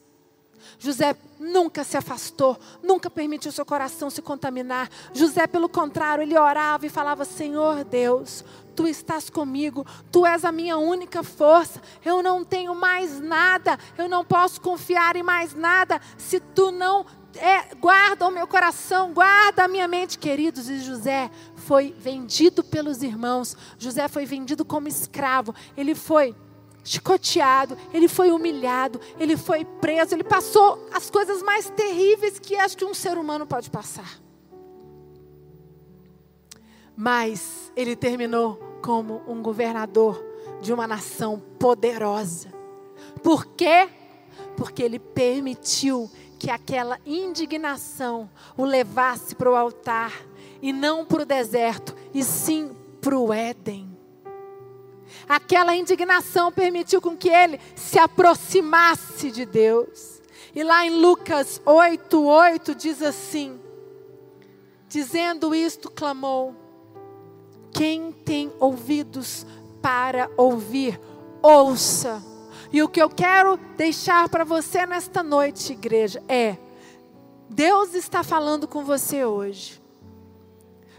José 0.81 1.15
nunca 1.39 1.83
se 1.83 1.95
afastou, 1.95 2.59
nunca 2.81 3.07
permitiu 3.07 3.51
seu 3.51 3.63
coração 3.63 4.09
se 4.09 4.19
contaminar. 4.19 4.89
José, 5.13 5.45
pelo 5.45 5.69
contrário, 5.69 6.23
ele 6.23 6.35
orava 6.35 6.87
e 6.87 6.89
falava: 6.89 7.23
Senhor 7.23 7.83
Deus, 7.83 8.43
tu 8.75 8.87
estás 8.87 9.29
comigo, 9.29 9.85
tu 10.11 10.25
és 10.25 10.43
a 10.43 10.51
minha 10.51 10.79
única 10.79 11.21
força. 11.21 11.79
Eu 12.03 12.23
não 12.23 12.43
tenho 12.43 12.73
mais 12.73 13.19
nada, 13.19 13.77
eu 13.95 14.09
não 14.09 14.25
posso 14.25 14.59
confiar 14.59 15.15
em 15.15 15.21
mais 15.21 15.53
nada 15.53 16.01
se 16.17 16.39
tu 16.39 16.71
não 16.71 17.05
é, 17.35 17.75
guarda 17.75 18.27
o 18.27 18.31
meu 18.31 18.47
coração, 18.47 19.13
guarda 19.13 19.65
a 19.65 19.67
minha 19.67 19.87
mente, 19.87 20.17
queridos. 20.17 20.67
E 20.67 20.79
José 20.79 21.29
foi 21.57 21.93
vendido 21.95 22.63
pelos 22.63 23.03
irmãos, 23.03 23.55
José 23.77 24.07
foi 24.07 24.25
vendido 24.25 24.65
como 24.65 24.87
escravo, 24.87 25.53
ele 25.77 25.93
foi 25.93 26.35
chicoteado, 26.83 27.77
ele 27.93 28.07
foi 28.07 28.31
humilhado, 28.31 28.99
ele 29.19 29.37
foi 29.37 29.63
preso, 29.65 30.15
ele 30.15 30.23
passou 30.23 30.87
as 30.91 31.09
coisas 31.09 31.41
mais 31.43 31.69
terríveis 31.69 32.39
que 32.39 32.55
acho 32.55 32.77
que 32.77 32.85
um 32.85 32.93
ser 32.93 33.17
humano 33.17 33.45
pode 33.45 33.69
passar. 33.69 34.19
Mas 36.95 37.71
ele 37.75 37.95
terminou 37.95 38.55
como 38.81 39.21
um 39.27 39.41
governador 39.41 40.23
de 40.61 40.73
uma 40.73 40.87
nação 40.87 41.41
poderosa. 41.57 42.49
Por 43.23 43.45
quê? 43.45 43.87
porque 44.55 44.83
ele 44.83 44.99
permitiu 44.99 46.09
que 46.37 46.49
aquela 46.49 46.99
indignação 47.05 48.29
o 48.57 48.65
levasse 48.65 49.35
para 49.35 49.49
o 49.49 49.55
altar 49.55 50.13
e 50.61 50.73
não 50.73 51.05
para 51.05 51.23
o 51.23 51.25
deserto, 51.25 51.95
e 52.13 52.23
sim 52.23 52.71
para 52.99 53.17
o 53.17 53.33
Éden. 53.33 53.90
Aquela 55.28 55.76
indignação 55.76 56.52
permitiu 56.52 57.02
com 57.02 57.15
que 57.15 57.30
ele 57.30 57.60
se 57.76 58.00
aproximasse 58.00 59.32
de 59.32 59.45
Deus. 59.45 60.21
E 60.54 60.63
lá 60.63 60.86
em 60.86 61.02
Lucas 61.02 61.62
8, 61.65 62.24
8 62.24 62.76
diz 62.76 63.02
assim: 63.02 63.60
Dizendo 64.88 65.56
isto, 65.56 65.89
clamou: 65.89 66.56
Quem 67.71 68.12
tem 68.12 68.52
ouvidos 68.60 69.45
para 69.82 70.30
ouvir, 70.36 71.00
ouça. 71.41 72.21
E 72.71 72.82
o 72.82 72.89
que 72.89 73.02
eu 73.02 73.10
quero 73.10 73.58
deixar 73.76 74.30
para 74.30 74.43
você 74.43 74.86
nesta 74.86 75.24
noite, 75.24 75.74
igreja, 75.74 76.24
é: 76.28 76.58
Deus 77.50 77.93
está 77.93 78.24
falando 78.24 78.67
com 78.67 78.84
você 78.84 79.26
hoje. 79.26 79.82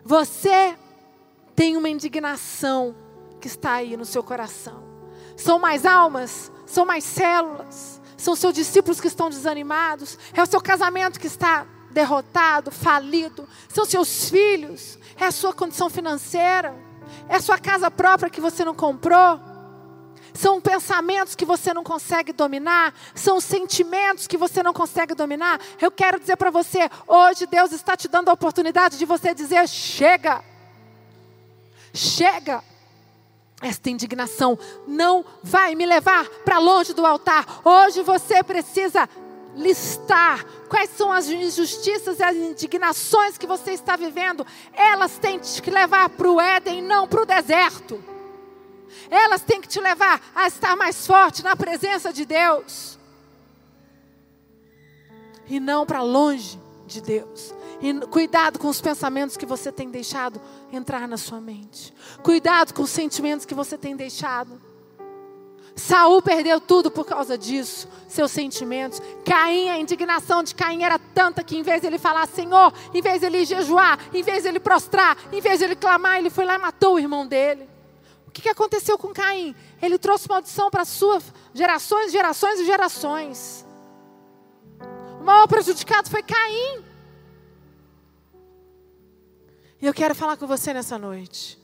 Você 0.04 0.76
tem 1.54 1.76
uma 1.76 1.88
indignação 1.88 2.94
que 3.42 3.48
está 3.48 3.72
aí 3.72 3.96
no 3.96 4.04
seu 4.04 4.22
coração. 4.22 4.84
São 5.36 5.58
mais 5.58 5.84
almas, 5.84 6.52
são 6.64 6.86
mais 6.86 7.02
células, 7.02 8.00
são 8.16 8.36
seus 8.36 8.54
discípulos 8.54 9.00
que 9.00 9.08
estão 9.08 9.28
desanimados, 9.28 10.16
é 10.32 10.40
o 10.40 10.46
seu 10.46 10.60
casamento 10.60 11.18
que 11.18 11.26
está 11.26 11.66
derrotado, 11.90 12.70
falido, 12.70 13.46
são 13.68 13.84
seus 13.84 14.30
filhos, 14.30 14.96
é 15.16 15.26
a 15.26 15.32
sua 15.32 15.52
condição 15.52 15.90
financeira, 15.90 16.72
é 17.28 17.34
a 17.36 17.42
sua 17.42 17.58
casa 17.58 17.90
própria 17.90 18.30
que 18.30 18.40
você 18.40 18.64
não 18.64 18.74
comprou. 18.74 19.40
São 20.32 20.60
pensamentos 20.60 21.34
que 21.34 21.44
você 21.44 21.74
não 21.74 21.82
consegue 21.82 22.32
dominar, 22.32 22.94
são 23.14 23.40
sentimentos 23.40 24.26
que 24.26 24.38
você 24.38 24.62
não 24.62 24.72
consegue 24.72 25.14
dominar. 25.14 25.60
Eu 25.80 25.90
quero 25.90 26.18
dizer 26.18 26.36
para 26.36 26.50
você, 26.50 26.88
hoje 27.06 27.44
Deus 27.44 27.72
está 27.72 27.96
te 27.96 28.08
dando 28.08 28.28
a 28.28 28.32
oportunidade 28.32 28.96
de 28.96 29.04
você 29.04 29.34
dizer: 29.34 29.68
chega, 29.68 30.42
chega. 31.92 32.71
Esta 33.62 33.88
indignação 33.88 34.58
não 34.88 35.24
vai 35.40 35.76
me 35.76 35.86
levar 35.86 36.28
para 36.44 36.58
longe 36.58 36.92
do 36.92 37.06
altar. 37.06 37.60
Hoje 37.64 38.02
você 38.02 38.42
precisa 38.42 39.08
listar 39.54 40.44
quais 40.68 40.90
são 40.90 41.12
as 41.12 41.28
injustiças 41.28 42.18
e 42.18 42.24
as 42.24 42.36
indignações 42.36 43.38
que 43.38 43.46
você 43.46 43.70
está 43.70 43.94
vivendo. 43.94 44.44
Elas 44.72 45.16
têm 45.16 45.38
que 45.38 45.46
te 45.46 45.70
levar 45.70 46.08
para 46.08 46.28
o 46.28 46.40
Éden, 46.40 46.82
não 46.82 47.06
para 47.06 47.22
o 47.22 47.26
deserto. 47.26 48.02
Elas 49.08 49.42
têm 49.42 49.60
que 49.60 49.68
te 49.68 49.80
levar 49.80 50.20
a 50.34 50.48
estar 50.48 50.76
mais 50.76 51.06
forte 51.06 51.44
na 51.44 51.54
presença 51.54 52.12
de 52.12 52.24
Deus. 52.24 52.98
E 55.46 55.60
não 55.60 55.86
para 55.86 56.02
longe 56.02 56.60
de 56.86 57.00
Deus. 57.00 57.54
E 57.80 57.92
cuidado 58.06 58.58
com 58.58 58.68
os 58.68 58.80
pensamentos 58.80 59.36
que 59.36 59.46
você 59.46 59.70
tem 59.70 59.90
deixado 59.90 60.40
entrar 60.72 61.06
na 61.06 61.16
sua 61.16 61.40
mente. 61.40 61.94
Cuidado 62.22 62.72
com 62.72 62.82
os 62.82 62.90
sentimentos 62.90 63.46
que 63.46 63.54
você 63.54 63.76
tem 63.76 63.94
deixado. 63.94 64.60
Saul 65.74 66.20
perdeu 66.20 66.60
tudo 66.60 66.90
por 66.90 67.06
causa 67.06 67.36
disso, 67.38 67.88
seus 68.08 68.30
sentimentos. 68.30 69.00
Caim, 69.24 69.70
a 69.70 69.78
indignação 69.78 70.42
de 70.42 70.54
Caim 70.54 70.82
era 70.82 70.98
tanta 70.98 71.42
que 71.42 71.56
em 71.56 71.62
vez 71.62 71.80
de 71.80 71.86
ele 71.86 71.98
falar 71.98 72.26
Senhor, 72.28 72.72
em 72.92 73.00
vez 73.00 73.20
de 73.20 73.26
ele 73.26 73.44
jejuar, 73.44 73.98
em 74.12 74.22
vez 74.22 74.42
de 74.42 74.48
ele 74.48 74.60
prostrar, 74.60 75.16
em 75.32 75.40
vez 75.40 75.58
de 75.58 75.64
ele 75.64 75.76
clamar, 75.76 76.18
ele 76.18 76.30
foi 76.30 76.44
lá 76.44 76.56
e 76.56 76.58
matou 76.58 76.94
o 76.94 76.98
irmão 76.98 77.26
dele. 77.26 77.68
O 78.26 78.30
que 78.30 78.48
aconteceu 78.48 78.98
com 78.98 79.08
Caim? 79.08 79.54
Ele 79.80 79.98
trouxe 79.98 80.28
maldição 80.28 80.70
para 80.70 80.84
suas 80.84 81.24
gerações, 81.54 82.12
gerações 82.12 82.60
e 82.60 82.64
gerações. 82.64 83.66
O 85.20 85.24
maior 85.24 85.46
prejudicado 85.46 86.10
foi 86.10 86.22
Caim. 86.22 86.91
E 89.82 89.86
eu 89.86 89.92
quero 89.92 90.14
falar 90.14 90.36
com 90.36 90.46
você 90.46 90.72
nessa 90.72 90.96
noite. 90.96 91.58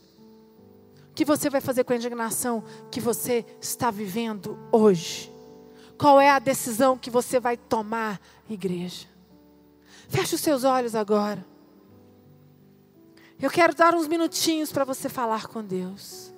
O 1.11 1.15
que 1.15 1.25
você 1.25 1.49
vai 1.49 1.61
fazer 1.61 1.85
com 1.85 1.93
a 1.93 1.97
indignação 1.97 2.65
que 2.91 3.01
você 3.01 3.47
está 3.61 3.93
vivendo 3.93 4.59
hoje? 4.73 5.33
Qual 5.97 6.21
é 6.21 6.29
a 6.29 6.41
decisão 6.41 6.99
que 6.99 7.11
você 7.11 7.39
vai 7.39 7.57
tomar, 7.57 8.21
igreja? 8.51 9.07
Feche 10.09 10.35
os 10.35 10.41
seus 10.41 10.65
olhos 10.65 10.97
agora. 10.97 11.47
Eu 13.41 13.51
quero 13.51 13.73
dar 13.73 13.95
uns 13.95 14.09
minutinhos 14.09 14.73
para 14.73 14.85
você 14.85 15.09
falar 15.09 15.47
com 15.47 15.63
Deus. 15.63 16.35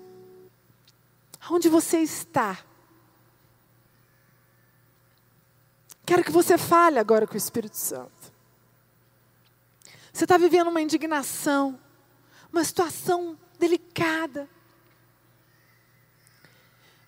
Onde 1.50 1.70
você 1.70 2.00
está? 2.00 2.58
Quero 6.04 6.22
que 6.22 6.30
você 6.30 6.58
fale 6.58 6.98
agora 6.98 7.26
com 7.26 7.34
o 7.34 7.38
Espírito 7.38 7.76
Santo. 7.76 8.29
Você 10.20 10.26
está 10.26 10.37
vivendo 10.37 10.68
uma 10.68 10.83
indignação, 10.83 11.80
uma 12.52 12.62
situação 12.62 13.38
delicada. 13.59 14.46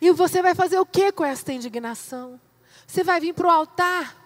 E 0.00 0.10
você 0.12 0.40
vai 0.40 0.54
fazer 0.54 0.78
o 0.78 0.86
que 0.86 1.12
com 1.12 1.22
esta 1.22 1.52
indignação? 1.52 2.40
Você 2.86 3.04
vai 3.04 3.20
vir 3.20 3.34
para 3.34 3.46
o 3.46 3.50
altar. 3.50 4.16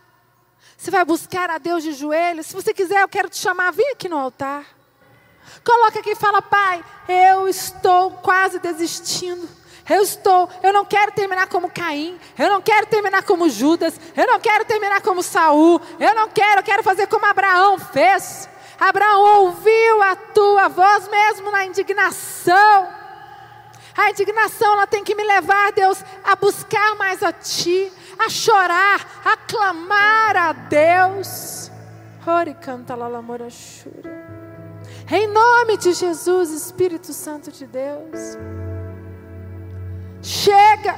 Você 0.76 0.88
vai 0.88 1.04
buscar 1.04 1.50
a 1.50 1.58
Deus 1.58 1.82
de 1.82 1.94
joelhos. 1.94 2.46
Se 2.46 2.54
você 2.54 2.72
quiser, 2.72 3.02
eu 3.02 3.08
quero 3.08 3.28
te 3.28 3.38
chamar, 3.38 3.72
vem 3.72 3.90
aqui 3.90 4.08
no 4.08 4.16
altar. 4.16 4.64
Coloca 5.64 5.98
aqui 5.98 6.10
e 6.10 6.14
fala, 6.14 6.40
Pai, 6.40 6.84
eu 7.08 7.48
estou 7.48 8.12
quase 8.12 8.60
desistindo. 8.60 9.48
Eu 9.90 10.00
estou, 10.00 10.48
eu 10.62 10.72
não 10.72 10.84
quero 10.84 11.10
terminar 11.10 11.48
como 11.48 11.68
Caim, 11.68 12.16
eu 12.38 12.48
não 12.48 12.62
quero 12.62 12.86
terminar 12.86 13.24
como 13.24 13.50
Judas, 13.50 14.00
eu 14.16 14.28
não 14.28 14.38
quero 14.38 14.64
terminar 14.64 15.00
como 15.00 15.24
Saul, 15.24 15.80
eu 15.98 16.14
não 16.14 16.28
quero, 16.28 16.60
eu 16.60 16.64
quero 16.64 16.84
fazer 16.84 17.08
como 17.08 17.26
Abraão 17.26 17.80
fez. 17.80 18.48
Abraão 18.78 19.44
ouviu 19.44 20.02
a 20.02 20.14
tua 20.14 20.68
voz 20.68 21.08
mesmo 21.08 21.50
na 21.50 21.64
indignação. 21.64 22.88
A 23.96 24.10
indignação 24.10 24.74
ela 24.74 24.86
tem 24.86 25.02
que 25.02 25.14
me 25.14 25.24
levar, 25.24 25.72
Deus, 25.72 26.04
a 26.22 26.36
buscar 26.36 26.94
mais 26.96 27.22
a 27.22 27.32
Ti, 27.32 27.90
a 28.18 28.28
chorar, 28.28 29.22
a 29.24 29.36
clamar 29.38 30.36
a 30.36 30.52
Deus. 30.52 31.70
Em 35.10 35.26
nome 35.28 35.76
de 35.78 35.92
Jesus, 35.94 36.50
Espírito 36.50 37.12
Santo 37.12 37.50
de 37.50 37.66
Deus. 37.66 38.36
Chega, 40.20 40.94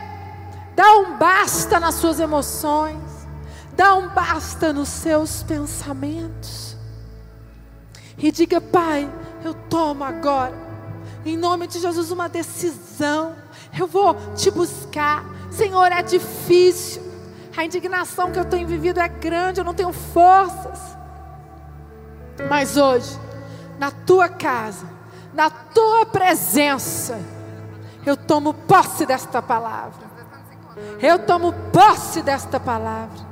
dá 0.74 0.96
um 0.96 1.18
basta 1.18 1.78
nas 1.78 1.96
suas 1.96 2.18
emoções, 2.18 3.28
dá 3.74 3.94
um 3.94 4.08
basta 4.08 4.72
nos 4.72 4.88
seus 4.88 5.42
pensamentos 5.42 6.77
e 8.18 8.32
diga: 8.32 8.60
Pai, 8.60 9.08
eu 9.44 9.54
tomo 9.54 10.04
agora, 10.04 10.54
em 11.24 11.36
nome 11.36 11.66
de 11.66 11.78
Jesus, 11.78 12.10
uma 12.10 12.28
decisão. 12.28 13.36
Eu 13.78 13.86
vou 13.86 14.14
te 14.34 14.50
buscar. 14.50 15.24
Senhor, 15.50 15.90
é 15.92 16.02
difícil. 16.02 17.02
A 17.56 17.64
indignação 17.64 18.30
que 18.30 18.38
eu 18.38 18.44
tenho 18.44 18.66
vivido 18.66 19.00
é 19.00 19.08
grande, 19.08 19.60
eu 19.60 19.64
não 19.64 19.74
tenho 19.74 19.92
forças. 19.92 20.96
Mas 22.48 22.76
hoje, 22.76 23.18
na 23.78 23.90
tua 23.90 24.28
casa, 24.28 24.86
na 25.34 25.50
tua 25.50 26.06
presença, 26.06 27.20
eu 28.06 28.16
tomo 28.16 28.54
posse 28.54 29.04
desta 29.04 29.42
palavra. 29.42 30.08
Eu 31.00 31.18
tomo 31.18 31.52
posse 31.72 32.22
desta 32.22 32.60
palavra. 32.60 33.26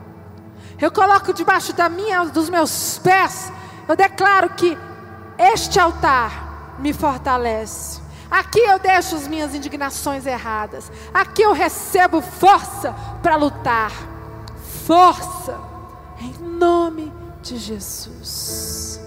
Eu 0.81 0.90
coloco 0.90 1.33
debaixo 1.33 1.72
da 1.72 1.88
minha, 1.88 2.25
dos 2.25 2.51
meus 2.51 2.99
pés 2.99 3.53
eu 3.88 3.96
declaro 3.96 4.51
que 4.51 4.77
este 5.38 5.79
altar 5.79 6.77
me 6.79 6.92
fortalece. 6.92 8.01
Aqui 8.31 8.59
eu 8.59 8.79
deixo 8.79 9.14
as 9.14 9.29
minhas 9.29 9.55
indignações 9.55 10.27
erradas. 10.27 10.90
Aqui 11.14 11.42
eu 11.42 11.53
recebo 11.53 12.20
força 12.20 12.92
para 13.22 13.37
lutar. 13.37 13.92
Força 14.85 15.59
em 16.20 16.33
nome 16.38 17.12
de 17.42 17.57
Jesus. 17.57 19.01